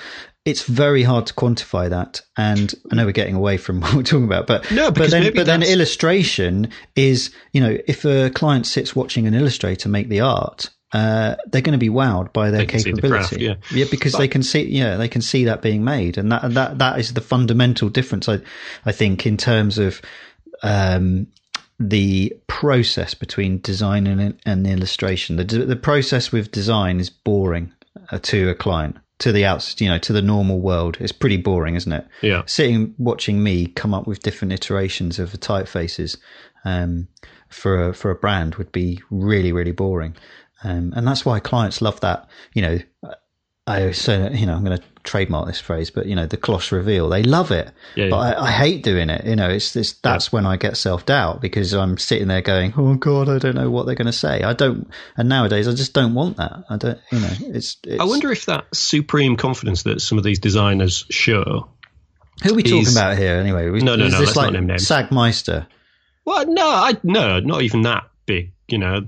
[0.50, 2.22] it's very hard to quantify that.
[2.38, 5.34] And I know we're getting away from what we're talking about, but no, but then,
[5.34, 10.22] but then illustration is, you know, if a client sits watching an illustrator make the
[10.22, 13.02] art, uh, they're going to be wowed by their capability.
[13.02, 13.56] The craft, yeah.
[13.72, 16.52] yeah, because but, they can see, yeah, they can see that being made, and that
[16.56, 18.28] that that is the fundamental difference.
[18.28, 18.39] I
[18.86, 20.02] I think in terms of
[20.64, 21.28] um,
[21.80, 25.36] the process between design and, and illustration.
[25.36, 27.72] The the process with design is boring
[28.12, 30.97] uh, to a client to the outs, you know, to the normal world.
[30.99, 32.07] It's pretty boring, isn't it?
[32.22, 32.43] Yeah.
[32.45, 36.17] Sitting watching me come up with different iterations of the typefaces
[36.65, 37.07] um,
[37.49, 40.15] for a, for a brand would be really really boring,
[40.63, 42.28] um, and that's why clients love that.
[42.53, 42.80] You know,
[43.70, 46.72] I say, you know, I'm going to trademark this phrase, but you know, the cloche
[46.72, 47.72] reveal, they love it.
[47.95, 48.39] Yeah, but yeah.
[48.39, 49.26] I, I, hate doing it.
[49.26, 50.30] You know, it's this, that's yeah.
[50.32, 53.70] when I get self doubt because I'm sitting there going, Oh God, I don't know
[53.70, 54.41] what they're going to say.
[54.41, 56.63] I don't, and nowadays I just don't want that.
[56.67, 60.24] I don't, you know, it's, it's I wonder if that supreme confidence that some of
[60.24, 61.70] these designers show.
[62.41, 63.70] Who are we talking about here anyway?
[63.70, 64.78] No, no, no, let's like not name.
[64.78, 65.67] Sagmeister.
[66.26, 68.51] Well, no, I, no, not even that big.
[68.67, 69.07] You know,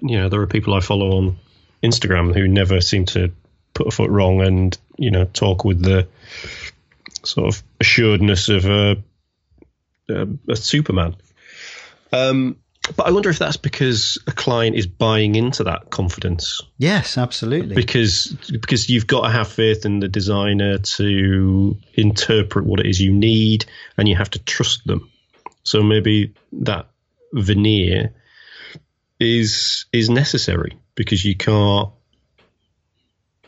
[0.00, 1.38] you know, there are people I follow on
[1.82, 3.32] Instagram who never seem to
[3.74, 6.06] put a foot wrong and you know talk with the
[7.24, 9.02] sort of assuredness of a,
[10.08, 11.16] a, a Superman.
[12.12, 12.56] Um,
[12.96, 16.60] but I wonder if that's because a client is buying into that confidence.
[16.76, 17.74] Yes, absolutely.
[17.74, 23.00] Because because you've got to have faith in the designer to interpret what it is
[23.00, 23.64] you need,
[23.96, 25.10] and you have to trust them.
[25.62, 26.88] So maybe that
[27.32, 28.12] veneer
[29.18, 31.90] is is necessary because you can't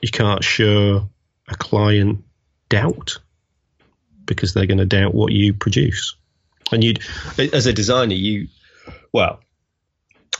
[0.03, 1.09] you can't show
[1.49, 2.25] a client
[2.69, 3.19] doubt
[4.25, 6.17] because they're going to doubt what you produce.
[6.73, 6.95] And you,
[7.39, 8.49] as a designer, you
[9.13, 9.41] well,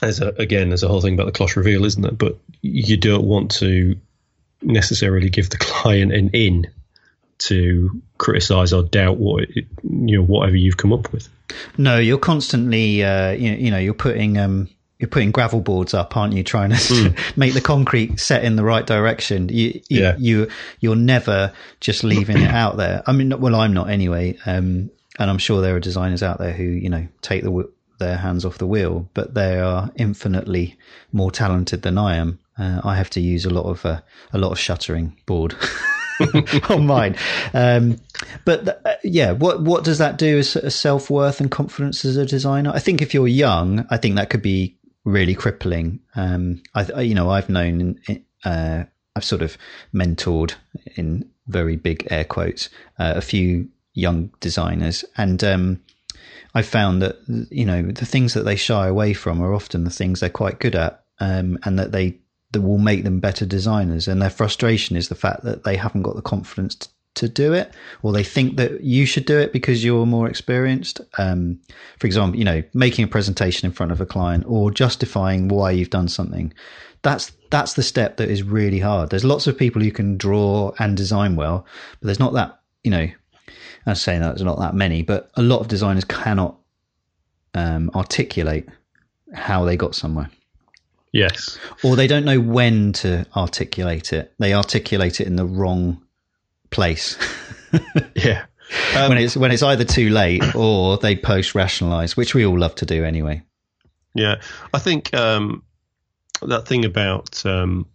[0.01, 2.11] as a, again, there's a whole thing about the cloche reveal, isn't there?
[2.11, 3.95] But you don't want to
[4.61, 6.67] necessarily give the client an in
[7.39, 11.29] to criticize or doubt what it, you know whatever you've come up with.
[11.77, 14.69] No, you're constantly uh, you, know, you know you're putting um,
[14.99, 16.43] you're putting gravel boards up, aren't you?
[16.43, 17.19] Trying to mm.
[17.37, 19.49] make the concrete set in the right direction.
[19.49, 20.15] You, you, yeah.
[20.17, 20.47] you,
[20.79, 23.03] you're never just leaving it out there.
[23.05, 24.37] I mean, well, I'm not anyway.
[24.45, 24.89] Um,
[25.19, 28.45] and I'm sure there are designers out there who, you know, take the, their hands
[28.45, 30.77] off the wheel, but they are infinitely
[31.11, 32.39] more talented than I am.
[32.57, 34.01] Uh, I have to use a lot of, uh,
[34.33, 35.55] a lot of shuttering board.
[36.69, 37.15] on mine.
[37.53, 37.97] Um,
[38.45, 42.17] but uh, yeah, what what does that do as, as self worth and confidence as
[42.17, 42.71] a designer?
[42.73, 44.76] I think if you're young, I think that could be
[45.07, 45.99] really crippling.
[46.15, 47.99] Um, I, you know, I've known,
[48.43, 48.83] uh,
[49.15, 49.57] I've sort of
[49.93, 50.53] mentored
[50.95, 55.81] in very big air quotes uh, a few young designers, and um,
[56.53, 57.17] I found that
[57.49, 60.59] you know the things that they shy away from are often the things they're quite
[60.59, 62.19] good at, um, and that they
[62.51, 64.07] that will make them better designers.
[64.07, 67.53] And their frustration is the fact that they haven't got the confidence to, to do
[67.53, 71.01] it, or they think that you should do it because you're more experienced.
[71.17, 71.59] Um,
[71.99, 75.71] for example, you know, making a presentation in front of a client or justifying why
[75.71, 76.53] you've done something.
[77.01, 79.09] That's that's the step that is really hard.
[79.09, 81.65] There's lots of people who can draw and design well,
[81.99, 82.59] but there's not that.
[82.83, 83.07] You know,
[83.85, 86.57] I'm saying that there's not that many, but a lot of designers cannot
[87.53, 88.67] um, articulate
[89.33, 90.29] how they got somewhere.
[91.11, 91.57] Yes.
[91.83, 94.33] Or they don't know when to articulate it.
[94.39, 96.01] They articulate it in the wrong
[96.69, 97.17] place.
[98.15, 98.45] yeah.
[98.95, 102.57] Um, when it's when it's either too late or they post rationalize, which we all
[102.57, 103.41] love to do anyway.
[104.13, 104.41] Yeah,
[104.73, 105.63] I think um,
[106.41, 107.87] that thing about um,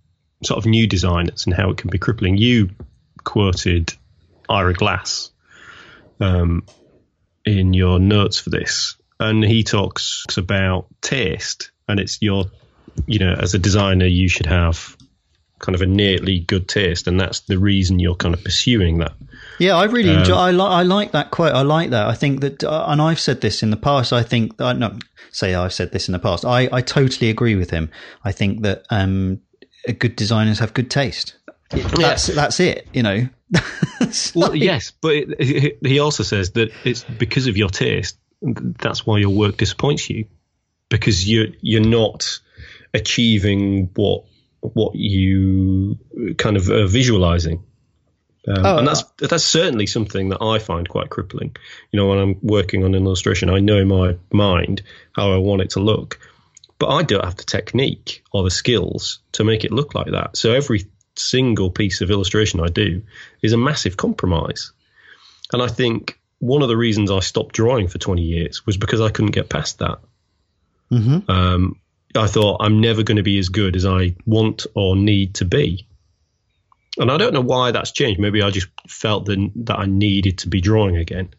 [0.44, 2.36] sort of new designers and how it can be crippling.
[2.36, 2.70] You
[3.24, 3.92] quoted
[4.48, 5.30] Ira Glass
[6.20, 6.64] um,
[7.44, 12.44] in your notes for this, and he talks about taste, and it's your,
[13.06, 14.96] you know, as a designer, you should have
[15.62, 19.12] kind of innately good taste, and that's the reason you're kind of pursuing that.
[19.58, 20.34] Yeah, I really um, enjoy.
[20.34, 21.54] I, li- I like that quote.
[21.54, 22.08] I like that.
[22.08, 24.12] I think that, uh, and I've said this in the past.
[24.12, 24.98] I think I no
[25.30, 26.44] say I've said this in the past.
[26.44, 27.90] I I totally agree with him.
[28.24, 29.40] I think that um,
[29.98, 31.36] good designers have good taste.
[31.70, 32.34] That's yeah.
[32.34, 32.88] that's it.
[32.92, 33.28] You know.
[34.34, 38.18] well, yes, but it, he also says that it's because of your taste.
[38.42, 40.26] That's why your work disappoints you,
[40.88, 42.40] because you're you're not
[42.94, 44.24] achieving what
[44.62, 45.98] what you
[46.38, 47.64] kind of are visualizing.
[48.48, 51.54] Um, oh, and that's that's certainly something that I find quite crippling.
[51.90, 54.82] You know, when I'm working on an illustration, I know in my mind
[55.12, 56.18] how I want it to look,
[56.78, 60.36] but I don't have the technique or the skills to make it look like that.
[60.36, 63.02] So every single piece of illustration I do
[63.42, 64.72] is a massive compromise.
[65.52, 69.00] And I think one of the reasons I stopped drawing for 20 years was because
[69.00, 69.98] I couldn't get past that.
[70.90, 71.30] Mm-hmm.
[71.30, 71.80] Um,
[72.14, 75.44] I thought I'm never going to be as good as I want or need to
[75.44, 75.86] be.
[76.98, 78.20] And I don't know why that's changed.
[78.20, 81.30] Maybe I just felt that, that I needed to be drawing again.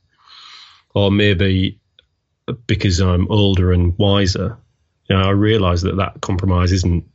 [0.95, 1.80] Or maybe
[2.67, 4.57] because I'm older and wiser,
[5.09, 7.05] you know, I realise that that compromise isn't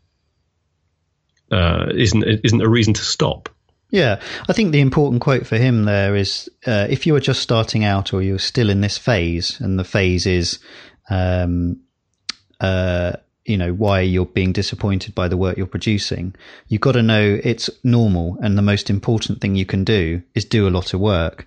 [1.51, 3.49] uh, isn't isn't a reason to stop.
[3.91, 7.41] Yeah, I think the important quote for him there is: uh, if you are just
[7.41, 10.59] starting out or you're still in this phase, and the phase is
[11.09, 11.81] um,
[12.61, 13.13] uh,
[13.49, 16.35] you know why you're being disappointed by the work you're producing.
[16.69, 20.45] You've got to know it's normal and the most important thing you can do is
[20.45, 21.47] do a lot of work.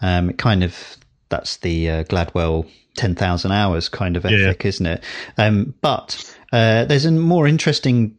[0.00, 0.96] Um, it kind of
[1.28, 4.68] that's the uh, gladwell 10,000 hours kind of ethic yeah.
[4.68, 5.04] isn't it?
[5.38, 8.18] Um, but uh, there's a more interesting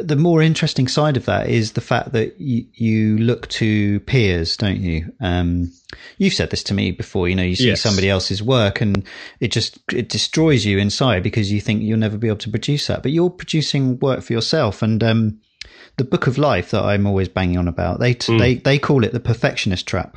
[0.00, 4.56] the more interesting side of that is the fact that you, you look to peers,
[4.56, 5.12] don't you?
[5.20, 5.72] Um,
[6.16, 7.28] you've said this to me before.
[7.28, 7.80] You know, you see yes.
[7.80, 9.04] somebody else's work, and
[9.38, 12.88] it just it destroys you inside because you think you'll never be able to produce
[12.88, 13.04] that.
[13.04, 15.40] But you're producing work for yourself, and um,
[15.96, 18.00] the book of life that I'm always banging on about.
[18.00, 18.38] They mm.
[18.38, 20.16] they they call it the perfectionist trap.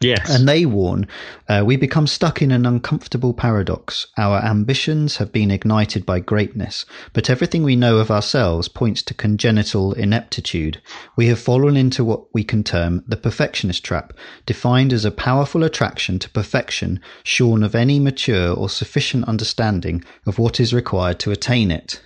[0.00, 0.32] Yes.
[0.32, 1.08] And they warn
[1.48, 4.06] uh, we become stuck in an uncomfortable paradox.
[4.16, 9.14] Our ambitions have been ignited by greatness, but everything we know of ourselves points to
[9.14, 10.80] congenital ineptitude.
[11.16, 14.12] We have fallen into what we can term the perfectionist trap,
[14.46, 20.38] defined as a powerful attraction to perfection, shorn of any mature or sufficient understanding of
[20.38, 22.00] what is required to attain it.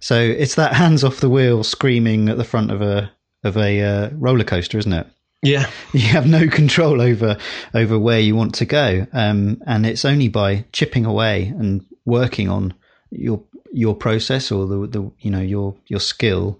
[0.00, 3.12] So it's that hands off the wheel screaming at the front of a
[3.44, 5.06] of a uh, roller coaster, isn't it?
[5.44, 5.70] Yeah.
[5.92, 7.36] you have no control over
[7.74, 12.48] over where you want to go um, and it's only by chipping away and working
[12.48, 12.74] on
[13.10, 13.42] your
[13.72, 16.58] your process or the, the you know your your skill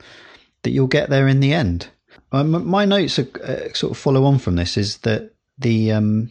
[0.62, 1.88] that you'll get there in the end
[2.32, 6.30] um, my notes are, uh, sort of follow on from this is that the um,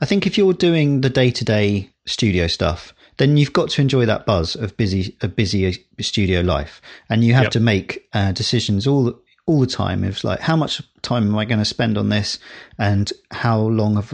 [0.00, 3.80] I think if you're doing the day to day studio stuff, then you've got to
[3.80, 7.52] enjoy that buzz of busy a busy studio life, and you have Yep.
[7.52, 9.14] to make uh, decisions all
[9.46, 10.04] all the time.
[10.04, 12.38] It's like how much time am I going to spend on this,
[12.78, 14.04] and how long uh,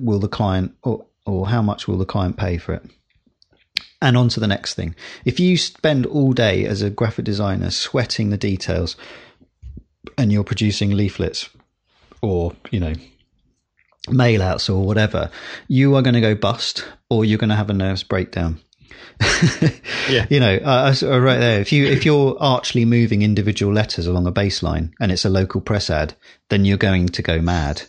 [0.00, 2.82] will the client or or how much will the client pay for it.
[4.00, 4.96] And on to the next thing.
[5.24, 8.96] If you spend all day as a graphic designer sweating the details,
[10.18, 11.48] and you're producing leaflets
[12.20, 12.94] or you know
[14.10, 15.30] mail outs or whatever,
[15.68, 18.60] you are going to go bust or you're going to have a nervous breakdown.
[20.10, 20.26] Yeah.
[20.28, 21.60] You know, uh, right there.
[21.60, 25.60] If you if you're archly moving individual letters along a baseline and it's a local
[25.60, 26.14] press ad,
[26.48, 27.82] then you're going to go mad.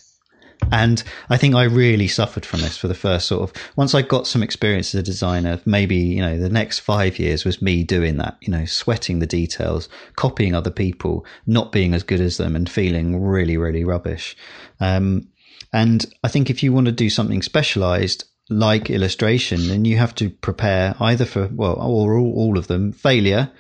[0.72, 4.02] And I think I really suffered from this for the first sort of once I
[4.02, 7.84] got some experience as a designer, maybe, you know, the next five years was me
[7.84, 12.38] doing that, you know, sweating the details, copying other people, not being as good as
[12.38, 14.38] them and feeling really, really rubbish.
[14.80, 15.30] Um,
[15.74, 20.14] and I think if you want to do something specialized like illustration, then you have
[20.16, 23.52] to prepare either for, well, or all, all of them, failure,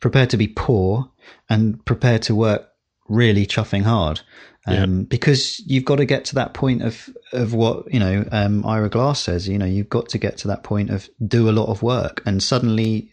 [0.00, 1.10] prepare to be poor,
[1.48, 2.68] and prepare to work
[3.08, 4.20] really chuffing hard.
[4.66, 8.64] Um, because you've got to get to that point of, of what, you know, um,
[8.64, 11.52] Ira Glass says, you know, you've got to get to that point of do a
[11.52, 13.12] lot of work and suddenly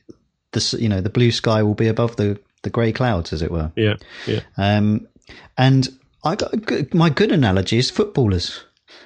[0.54, 3.52] the, you know, the blue sky will be above the, the grey clouds, as it
[3.52, 3.70] were.
[3.76, 3.96] Yeah.
[4.26, 4.40] Yeah.
[4.58, 5.10] Um,
[5.58, 5.90] and
[6.24, 8.64] I got my good analogy is footballers.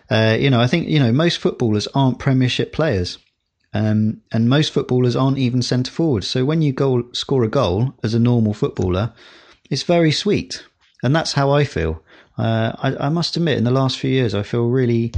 [0.09, 3.17] Uh, you know, I think you know most footballers aren't Premiership players,
[3.73, 6.23] um, and most footballers aren't even centre forward.
[6.23, 9.13] So when you goal score a goal as a normal footballer,
[9.69, 10.65] it's very sweet,
[11.03, 12.01] and that's how I feel.
[12.37, 15.13] Uh, I, I must admit, in the last few years, I feel really,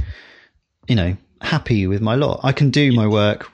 [0.86, 2.40] you know, happy with my lot.
[2.42, 3.50] I can do my work,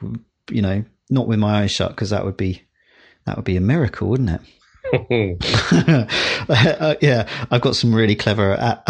[0.51, 2.62] you know, not with my eyes shut because that would be
[3.26, 4.41] that would be a miracle, wouldn't it?
[4.95, 8.82] Uh, yeah, I've got some really clever a-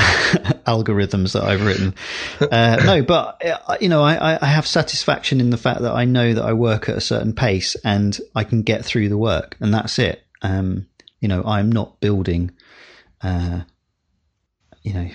[0.66, 1.94] algorithms that I've written.
[2.40, 6.04] Uh, no, but uh, you know, I, I have satisfaction in the fact that I
[6.04, 9.56] know that I work at a certain pace and I can get through the work,
[9.60, 10.22] and that's it.
[10.42, 10.86] Um,
[11.20, 12.50] you know, I'm not building.
[13.22, 13.60] Uh,
[14.82, 15.08] you know,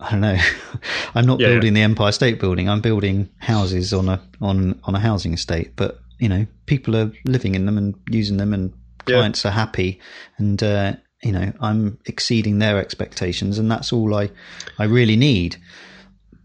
[0.00, 0.38] I don't know.
[1.14, 2.68] I'm not Yeah, building the Empire State Building.
[2.68, 5.72] I'm building houses on a on on a housing estate.
[5.76, 8.72] But you know, people are living in them and using them, and
[9.08, 9.16] Yeah.
[9.16, 10.00] clients are happy.
[10.38, 14.30] And uh, you know, I'm exceeding their expectations, and that's all I
[14.78, 15.56] I really need.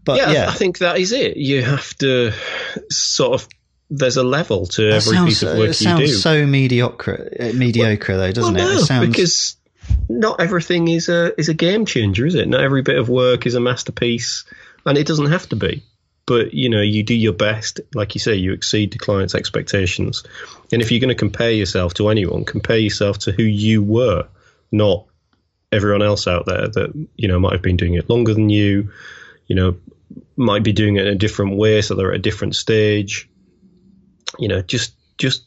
[0.04, 1.36] But yeah, yeah, I think that is it.
[1.36, 2.32] You have to
[2.90, 3.48] sort of.
[3.94, 6.14] There's a level to that every sounds, piece of it work you sounds do.
[6.14, 8.74] so mediocre, uh, mediocre though, doesn't well, it?
[8.74, 9.56] no, It sounds because
[10.08, 12.48] not everything is a is a game changer, is it?
[12.48, 14.44] Not every bit of work is a masterpiece,
[14.86, 15.82] and it doesn't have to be.
[16.26, 20.22] But you know, you do your best, like you say, you exceed the client's expectations.
[20.72, 24.28] And if you're going to compare yourself to anyone, compare yourself to who you were,
[24.70, 25.06] not
[25.72, 28.92] everyone else out there that you know might have been doing it longer than you.
[29.46, 29.76] You know,
[30.36, 33.28] might be doing it in a different way, so they're at a different stage.
[34.38, 35.44] You know, just just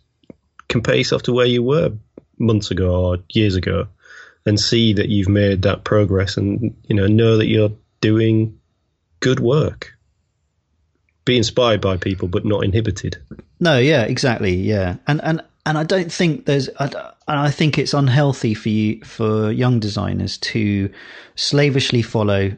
[0.67, 1.93] compare yourself to where you were
[2.38, 3.88] months ago or years ago
[4.45, 7.71] and see that you've made that progress and you know know that you're
[8.01, 8.59] doing
[9.19, 9.94] good work
[11.26, 13.17] be inspired by people but not inhibited
[13.59, 16.86] No, yeah, exactly, yeah, and and and I don't think there's, I,
[17.28, 20.91] and I think it's unhealthy for you for young designers to
[21.36, 22.51] slavishly follow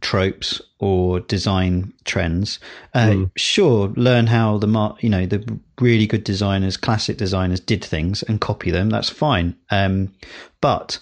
[0.00, 2.58] tropes or design trends.
[2.94, 7.84] Uh, Sure, learn how the mar- you know the really good designers, classic designers did
[7.84, 8.90] things and copy them.
[8.90, 10.12] That's fine, um,
[10.60, 10.98] but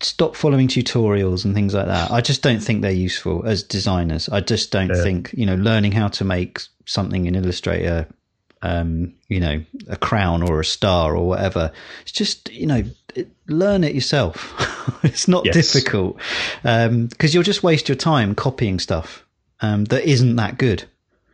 [0.00, 2.10] stop following tutorials and things like that.
[2.10, 4.28] I just don't think they're useful as designers.
[4.28, 8.06] I just don't think you know learning how to make something in Illustrator
[8.62, 11.70] um, you know, a crown or a star or whatever.
[12.02, 12.82] It's just, you know,
[13.14, 14.54] it, learn it yourself.
[15.04, 15.54] it's not Yes.
[15.54, 16.18] difficult
[16.62, 19.24] because you'll just waste your time copying stuff
[19.60, 20.84] um, that isn't that good.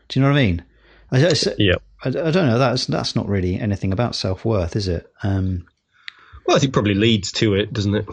[0.08, 0.64] Do you know what I mean?
[1.10, 1.18] I,
[1.58, 2.58] yeah I, I don't know.
[2.58, 5.10] That's that's not really anything about self worth, is it?
[5.22, 5.66] Um,
[6.46, 8.06] well i think probably leads to it doesn't it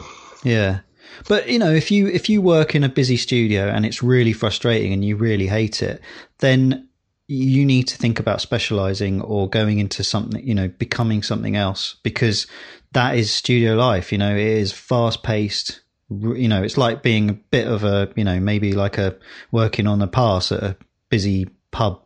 [0.44, 0.80] yeah.
[1.28, 4.34] But you know, if you if you work in a busy studio and it's really
[4.34, 6.02] frustrating and you really hate it,
[6.40, 6.90] then
[7.28, 11.98] you need to think about specializing or going into something, you know, becoming something else
[12.02, 12.48] because
[12.94, 14.12] that is studio life.
[14.12, 15.82] You know, it is fast paced.
[16.10, 19.16] You know, it's like being a bit of a, you know, maybe like a
[19.52, 20.78] working on a pass at a
[21.10, 22.02] busy pub,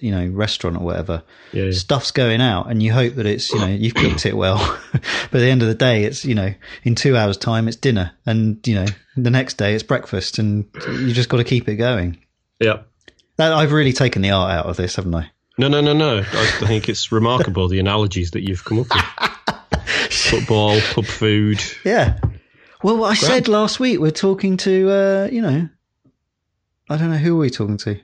[0.00, 1.22] you know, restaurant or whatever.
[1.52, 1.70] Yeah.
[1.70, 4.58] Stuff's going out and you hope that it's, you know, you've cooked it well.
[4.92, 7.76] but at the end of the day, it's, you know, in two hours time, it's
[7.76, 11.68] dinner and, you know, the next day it's breakfast and you just got to keep
[11.68, 12.18] it going.
[12.58, 12.82] Yeah.
[13.36, 15.30] That, I've really taken the art out of this, haven't I?
[15.58, 16.18] No, no, no, no.
[16.18, 20.10] I think it's remarkable the analogies that you've come up with.
[20.10, 21.62] Football, pub food.
[21.84, 22.18] Yeah.
[22.82, 25.68] Well, I said last week we're talking to, uh, you know,
[26.88, 28.00] I don't know who are we talking to.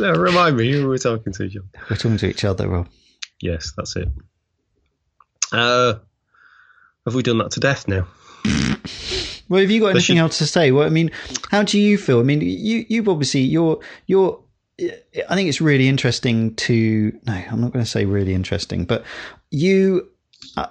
[0.00, 1.68] No, no, remind me who we're talking to, John.
[1.90, 2.88] We're talking to each other, Rob.
[3.40, 4.08] Yes, that's it.
[5.52, 5.94] Uh,
[7.06, 8.06] have we done that to death now?
[9.50, 10.72] Well, have you got anything should- else to say?
[10.72, 11.10] Well, I mean,
[11.50, 12.20] how do you feel?
[12.20, 14.38] I mean, you you've obviously you're you're.
[14.78, 17.18] I think it's really interesting to.
[17.26, 19.04] No, I'm not going to say really interesting, but
[19.50, 20.06] you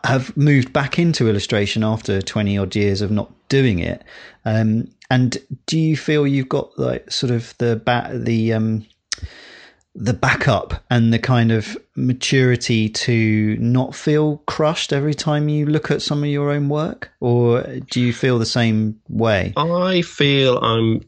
[0.03, 4.03] have moved back into illustration after 20 odd years of not doing it.
[4.45, 8.85] Um, and do you feel you've got like sort of the bat the um,
[9.97, 15.89] the backup and the kind of maturity to not feel crushed every time you look
[15.89, 19.53] at some of your own work, or do you feel the same way?
[19.57, 21.03] I feel I'm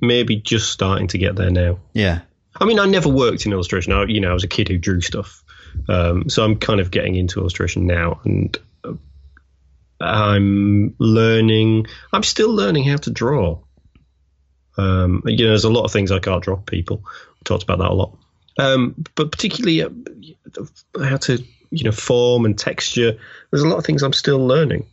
[0.00, 1.78] maybe just starting to get there now.
[1.92, 2.22] Yeah,
[2.56, 3.92] I mean, I never worked in illustration.
[3.92, 5.44] I, you know, I was a kid who drew stuff,
[5.88, 8.94] um, so I'm kind of getting into illustration now, and uh,
[10.00, 11.86] I'm learning.
[12.12, 13.60] I'm still learning how to draw.
[14.76, 17.78] Um, you know, there's a lot of things I can't drop People we talked about
[17.78, 18.16] that a lot,
[18.58, 19.90] um, but particularly uh,
[21.04, 23.18] how to you know form and texture.
[23.50, 24.86] There's a lot of things I'm still learning,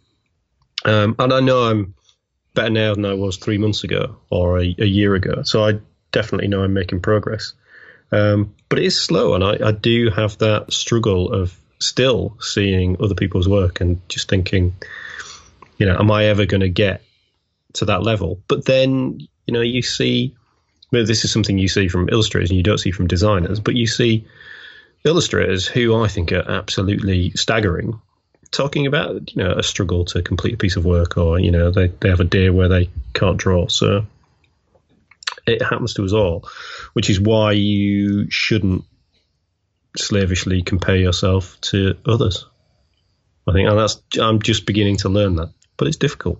[0.86, 1.93] um, and I know I'm
[2.53, 5.43] better now than I was three months ago or a, a year ago.
[5.43, 5.80] So I
[6.11, 7.53] definitely know I'm making progress.
[8.11, 12.97] Um, but it is slow, and I, I do have that struggle of still seeing
[13.01, 14.75] other people's work and just thinking,
[15.77, 17.03] you know, am I ever going to get
[17.74, 18.41] to that level?
[18.47, 20.36] But then, you know, you see,
[20.91, 23.76] well, this is something you see from illustrators and you don't see from designers, but
[23.76, 24.26] you see
[25.05, 27.99] illustrators who I think are absolutely staggering
[28.51, 31.72] talking about you know a struggle to complete a piece of work or you know
[31.72, 33.67] they, they have a day where they can't draw.
[33.67, 34.05] So
[35.45, 36.47] it happens to us all
[36.93, 38.84] which is why you shouldn't
[39.97, 42.45] slavishly compare yourself to others.
[43.47, 46.39] I think and that's i'm just beginning to learn that but it's difficult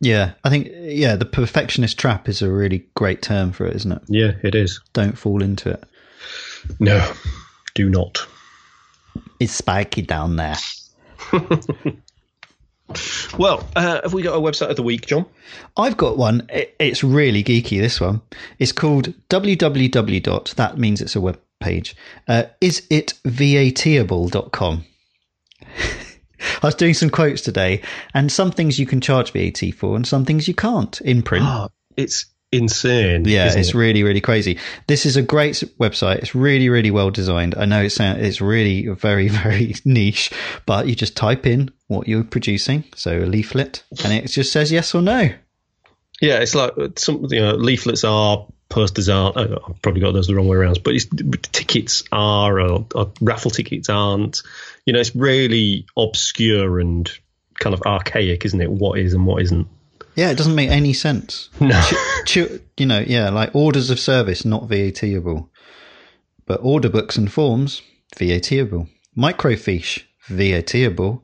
[0.00, 0.32] yeah.
[0.44, 4.02] I think yeah, the perfectionist trap is a really great term for it, isn't it?
[4.08, 5.84] yeah it is Don't fall into it.
[6.80, 7.12] no
[7.74, 8.26] do not
[9.40, 10.56] It's spiky down there.
[13.38, 15.26] well uh, have we got a website of the week john
[15.76, 16.46] I've got one.
[16.50, 17.80] It, it's really geeky.
[17.80, 18.20] This one.
[18.58, 20.22] It's called www.
[20.22, 21.94] dot That means it's a web page.
[22.26, 24.84] Uh, is it vatable.com?
[26.62, 27.82] I was doing some quotes today,
[28.14, 31.44] and some things you can charge VAT for, and some things you can't in print.
[31.46, 33.74] oh it's insane Yeah, it's it?
[33.74, 34.58] really, really crazy.
[34.86, 36.16] This is a great website.
[36.16, 37.54] It's really, really well designed.
[37.56, 40.30] I know it's it's really very, very niche,
[40.64, 44.70] but you just type in what you're producing, so a leaflet, and it just says
[44.72, 45.30] yes or no.
[46.20, 49.32] Yeah, it's like some you know leaflets are, posters are.
[49.36, 51.06] uh, I've probably got those the wrong way around, but it's,
[51.52, 54.42] tickets are, or, or raffle tickets aren't.
[54.84, 57.10] You know, it's really obscure and
[57.60, 58.70] kind of archaic, isn't it?
[58.70, 59.66] What is and what isn't.
[60.14, 61.48] Yeah, it doesn't make any sense.
[61.60, 61.80] No.
[62.24, 65.48] Ch- you know, yeah, like orders of service not VATable,
[66.46, 67.82] but order books and forms
[68.16, 68.88] VATable.
[69.16, 71.22] Microfiche VATable,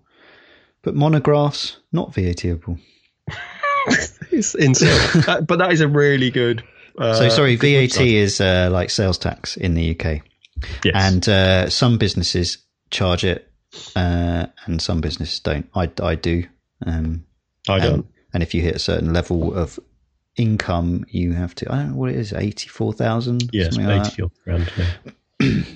[0.82, 2.80] but monographs not VATable.
[4.30, 5.24] it's insane.
[5.26, 6.62] But that is a really good.
[6.98, 10.22] Uh, So sorry, VAT is uh, like sales tax in the UK,
[10.84, 10.94] Yes.
[10.94, 12.58] and uh, some businesses
[12.90, 13.50] charge it,
[13.96, 15.68] uh, and some businesses don't.
[15.74, 16.44] I, I do.
[16.86, 17.24] Um,
[17.68, 17.94] I don't.
[17.94, 19.78] um, and if you hit a certain level of
[20.36, 21.72] income, you have to.
[21.72, 23.50] I don't know what it is, eighty four thousand.
[23.52, 24.12] yes, something like that.
[24.12, 24.72] eighty odd grand.
[25.40, 25.62] Yeah.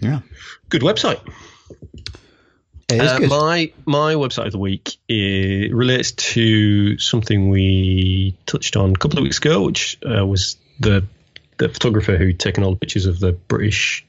[0.00, 0.20] Yeah,
[0.68, 1.20] Good website.
[2.90, 9.18] Uh, my my website of the week relates to something we touched on a couple
[9.18, 11.04] of weeks ago, which uh, was the
[11.58, 14.06] the photographer who'd taken all the pictures of the British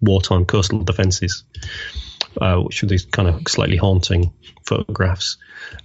[0.00, 1.44] wartime coastal defences,
[2.40, 4.32] uh, which were these kind of slightly haunting
[4.64, 5.36] photographs.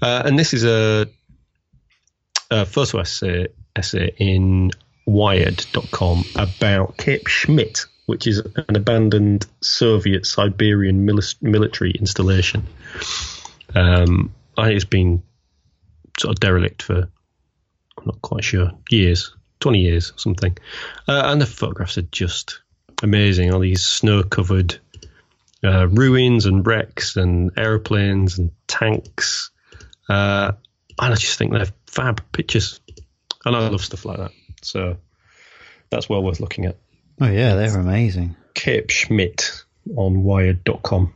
[0.02, 1.08] Uh, and this is a,
[2.52, 4.72] a photo essay, essay in
[5.06, 11.06] Wired.com about Kip Schmidt, which is an abandoned Soviet Siberian
[11.42, 12.66] military installation.
[13.74, 15.24] Um, I think it's been
[16.20, 17.10] sort of derelict for
[17.98, 20.58] I'm not quite sure years, twenty years or something.
[21.08, 22.62] Uh, and the photographs are just
[23.02, 23.54] amazing.
[23.54, 24.80] All these snow-covered
[25.64, 29.52] uh, ruins and wrecks and aeroplanes and tanks.
[30.08, 30.52] Uh,
[31.02, 32.80] and I just think they're fab pictures.
[33.46, 34.32] And I love stuff like that.
[34.62, 34.98] So
[35.90, 36.78] that's well worth looking at.
[37.20, 38.36] Oh yeah, they're amazing.
[38.54, 39.64] Kip Schmidt
[39.96, 41.14] on wired.com.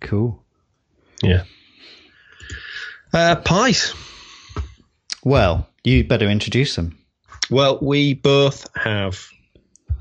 [0.00, 0.42] Cool.
[1.22, 1.44] Yeah.
[3.12, 3.94] Uh, pies.
[5.24, 6.98] Well, you better introduce them.
[7.50, 9.28] Well, we both have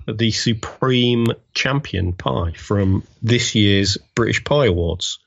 [0.08, 5.20] the Supreme Champion pie from this year's British Pie Awards.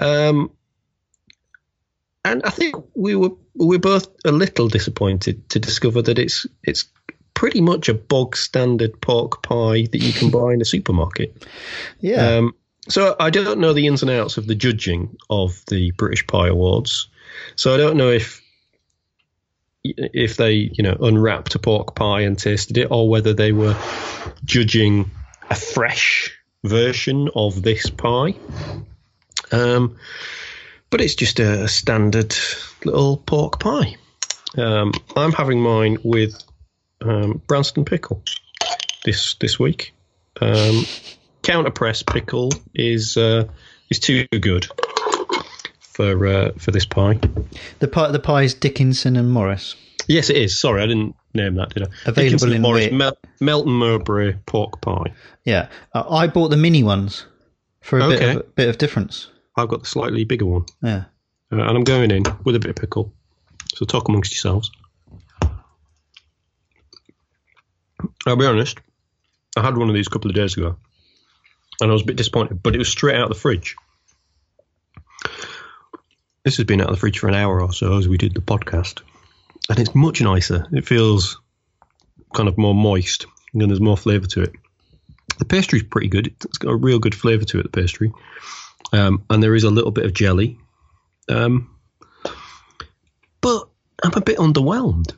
[0.00, 0.50] Um,
[2.24, 6.46] and I think we were we were both a little disappointed to discover that it's
[6.62, 6.84] it's
[7.34, 11.46] pretty much a bog standard pork pie that you can buy in a supermarket.
[12.00, 12.36] Yeah.
[12.36, 12.54] Um,
[12.88, 16.48] so I don't know the ins and outs of the judging of the British Pie
[16.48, 17.08] Awards.
[17.56, 18.40] So I don't know if
[19.84, 23.76] if they you know unwrapped a pork pie and tasted it, or whether they were
[24.44, 25.10] judging
[25.50, 28.34] a fresh version of this pie.
[29.50, 29.96] Um,
[30.90, 32.34] but it's just a standard
[32.84, 33.96] little pork pie.
[34.56, 36.42] Um, I'm having mine with
[37.04, 38.22] um, Branston pickle
[39.04, 39.94] this this week.
[40.40, 40.84] Um,
[41.42, 43.44] counterpress pickle is uh,
[43.90, 44.66] is too good
[45.80, 47.18] for uh, for this pie.
[47.80, 49.76] The pie, the pie's Dickinson and Morris.
[50.08, 50.58] Yes, it is.
[50.58, 51.86] Sorry, I didn't name that, did I?
[52.06, 55.12] Available Dickinson and Morris Mel- Melton Mowbray pork pie.
[55.44, 57.26] Yeah, uh, I bought the mini ones
[57.80, 59.28] for a bit of a bit of difference.
[59.56, 61.04] I've got the slightly bigger one, Yeah.
[61.52, 63.12] uh, and I'm going in with a bit of pickle.
[63.74, 64.70] So talk amongst yourselves.
[68.26, 68.78] I'll be honest.
[69.56, 70.76] I had one of these a couple of days ago,
[71.80, 72.62] and I was a bit disappointed.
[72.62, 73.76] But it was straight out of the fridge.
[76.44, 78.34] This has been out of the fridge for an hour or so as we did
[78.34, 79.02] the podcast,
[79.68, 80.66] and it's much nicer.
[80.72, 81.40] It feels
[82.34, 84.52] kind of more moist, and there's more flavour to it.
[85.38, 86.26] The pastry's pretty good.
[86.26, 87.64] It's got a real good flavour to it.
[87.64, 88.12] The pastry,
[88.92, 90.58] um, and there is a little bit of jelly.
[91.28, 91.76] Um,
[93.40, 93.68] but
[94.02, 95.12] I'm a bit underwhelmed.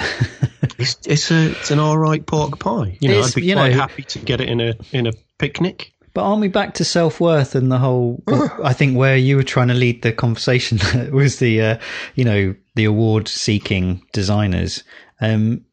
[0.78, 2.96] it's it's a it's an all right pork pie.
[3.00, 5.12] You know, I'd be you quite know- happy to get it in a in a
[5.38, 5.92] picnic.
[6.12, 8.22] But aren't we back to self worth and the whole?
[8.28, 10.80] I think where you were trying to lead the conversation
[11.12, 11.78] was the, uh,
[12.16, 14.82] you know, the award seeking designers.
[15.20, 15.64] Um,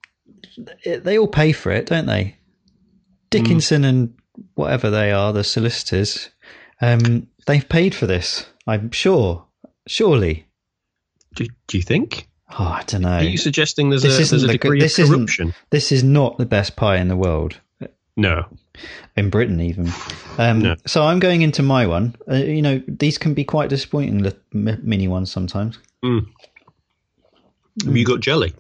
[0.85, 2.37] they all pay for it, don't they?
[3.31, 4.13] Dickinson and
[4.53, 6.29] whatever they are, the solicitors,
[6.81, 8.45] um, they've paid for this.
[8.67, 9.45] I'm sure.
[9.87, 10.45] Surely.
[11.33, 12.29] Do, do you think?
[12.49, 13.09] Oh, I don't know.
[13.17, 15.53] Are you suggesting there's This a there's a the- degree this of corruption?
[15.69, 17.59] This is not the best pie in the world.
[18.15, 18.45] No.
[19.15, 19.91] in Britain even.
[20.39, 20.75] Um, No.
[20.87, 22.15] So I'm going into my one.
[22.29, 25.77] Uh, you know, these can be quite disappointing, the mini ones sometimes.
[27.85, 28.53] Have you got jelly?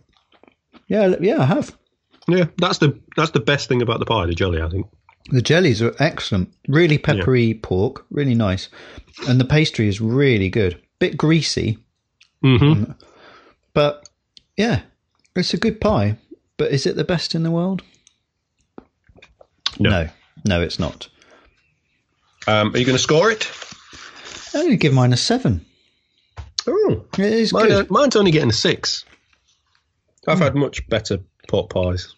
[0.87, 1.75] Yeah, yeah, I have.
[2.27, 4.61] Yeah, that's the that's the best thing about the pie, the jelly.
[4.61, 4.87] I think.
[5.31, 6.53] The jellies are excellent.
[6.67, 8.69] Really peppery pork, really nice,
[9.27, 10.79] and the pastry is really good.
[10.99, 11.77] Bit greasy,
[12.43, 12.91] Mm-hmm.
[13.77, 14.09] But
[14.57, 14.81] yeah,
[15.35, 16.17] it's a good pie.
[16.57, 17.83] But is it the best in the world?
[19.79, 19.91] No.
[19.91, 20.09] no,
[20.45, 21.07] no it's not.
[22.47, 23.47] Um, are you going to score it?
[24.55, 25.63] I'm going to give mine a seven.
[26.65, 27.91] Oh, It is mine, good.
[27.91, 29.05] mine's only getting a six.
[30.27, 32.15] I've had much better pork pies.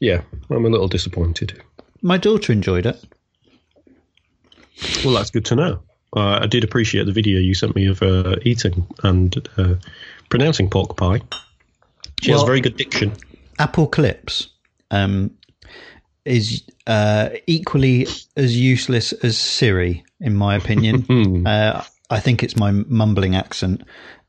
[0.00, 1.62] Yeah, I'm a little disappointed.
[2.02, 3.00] My daughter enjoyed it.
[5.04, 5.82] Well, that's good to know.
[6.16, 9.74] Uh, I did appreciate the video you sent me of uh, eating and uh,
[10.38, 11.20] pronouncing pork pie.
[12.20, 13.12] She has Well- very good diction.
[13.60, 14.48] Apple Clips
[14.90, 15.30] um,
[16.24, 21.46] is uh, equally as useless as Siri, in my opinion.
[21.46, 23.82] uh, I think it's my mumbling accent,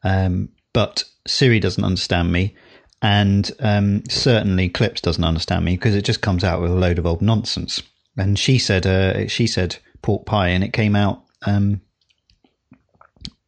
[0.03, 2.56] um, but Siri doesn't understand me,
[3.02, 6.99] and um, certainly Clips doesn't understand me because it just comes out with a load
[6.99, 7.82] of old nonsense.
[8.15, 11.82] And she said, uh, she said pork pie, and it came out, um,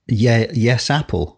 [0.07, 1.36] yeah, yes, apple,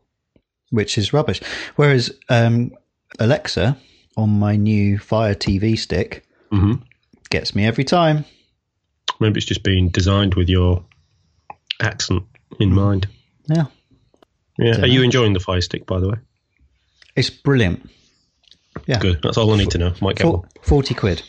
[0.71, 1.41] which is rubbish.
[1.75, 2.71] Whereas um,
[3.19, 3.77] Alexa
[4.17, 6.81] on my new Fire TV stick Mhm.
[7.29, 8.25] gets me every time.
[9.19, 10.83] Maybe it's just been designed with your
[11.81, 12.23] accent
[12.59, 13.07] in mind.
[13.47, 13.65] Yeah,
[14.57, 14.71] Yeah.
[14.71, 14.87] Are Dunno.
[14.87, 16.17] you enjoying the Fire Stick, by the way?
[17.15, 17.89] it's brilliant.
[18.87, 19.21] Yeah, Good.
[19.21, 19.93] That's all I need to know.
[20.01, 20.47] Might get For, one.
[20.61, 21.21] forty quid.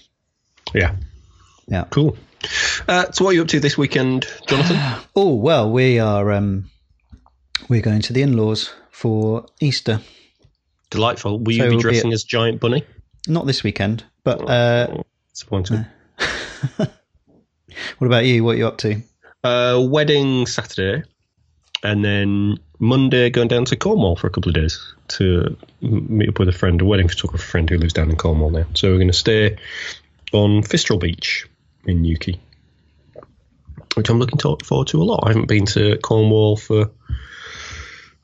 [0.74, 0.94] Yeah.
[1.66, 1.84] Yeah.
[1.90, 2.16] Cool.
[2.88, 4.76] Uh, so, what are you up to this weekend, Jonathan?
[5.16, 6.70] Oh well, we are um,
[7.68, 9.98] we're going to the in-laws for Easter.
[10.90, 11.38] Delightful.
[11.38, 12.84] Will So you be be dressing as Giant Bunny?
[13.26, 15.86] Not this weekend, but uh, Oh, disappointing.
[16.76, 16.90] what
[18.00, 18.44] about you?
[18.44, 19.00] What are you up to?
[19.42, 21.04] Uh, wedding Saturday,
[21.82, 26.38] and then Monday going down to Cornwall for a couple of days to meet up
[26.38, 28.66] with a friend, a wedding photographer friend who lives down in Cornwall now.
[28.74, 29.56] So we're going to stay
[30.32, 31.46] on Fistral Beach
[31.86, 32.38] in Newquay,
[33.94, 35.20] which I'm looking to, forward to a lot.
[35.24, 36.90] I haven't been to Cornwall for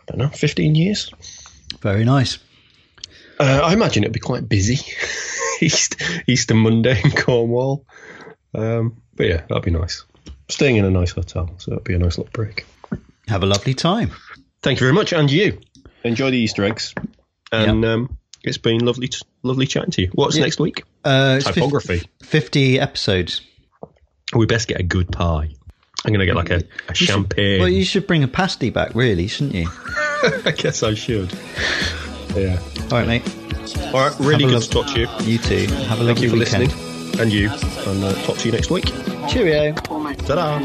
[0.08, 1.10] I don't know, 15 years.
[1.80, 2.38] Very nice.
[3.38, 4.76] Uh, I imagine it'll be quite busy
[5.60, 7.84] Easter, Easter Monday in Cornwall.
[8.54, 10.04] Um, but yeah, that'd be nice.
[10.48, 12.66] Staying in a nice hotel, so it'd be a nice little break.
[13.28, 14.12] Have a lovely time.
[14.62, 15.60] Thank you very much, and you
[16.04, 16.94] enjoy the Easter eggs.
[17.52, 19.10] And um, it's been lovely,
[19.42, 20.10] lovely chatting to you.
[20.14, 20.44] What's Yeah.
[20.44, 20.84] next week?
[21.04, 22.08] Uh, Typography.
[22.22, 23.40] 50 episodes.
[24.34, 25.50] We best get a good pie.
[26.06, 27.60] I'm going to get like a, a champagne.
[27.60, 29.68] Well, you should bring a pasty back, really, shouldn't you?
[30.44, 31.32] I guess I should.
[32.34, 32.60] Yeah.
[32.90, 33.22] All right, mate.
[33.92, 34.14] All right.
[34.20, 35.08] Really Have good lov- to talk to you.
[35.32, 35.66] You too.
[35.86, 36.72] Have a Thank lovely you for weekend.
[36.72, 37.50] listening, and you.
[37.50, 38.84] And uh, talk to you next week.
[39.28, 39.72] Cheerio.
[39.74, 40.58] Ta-da.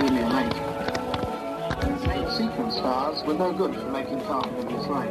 [2.38, 5.10] Sequence stars were no good for making Carter in his life.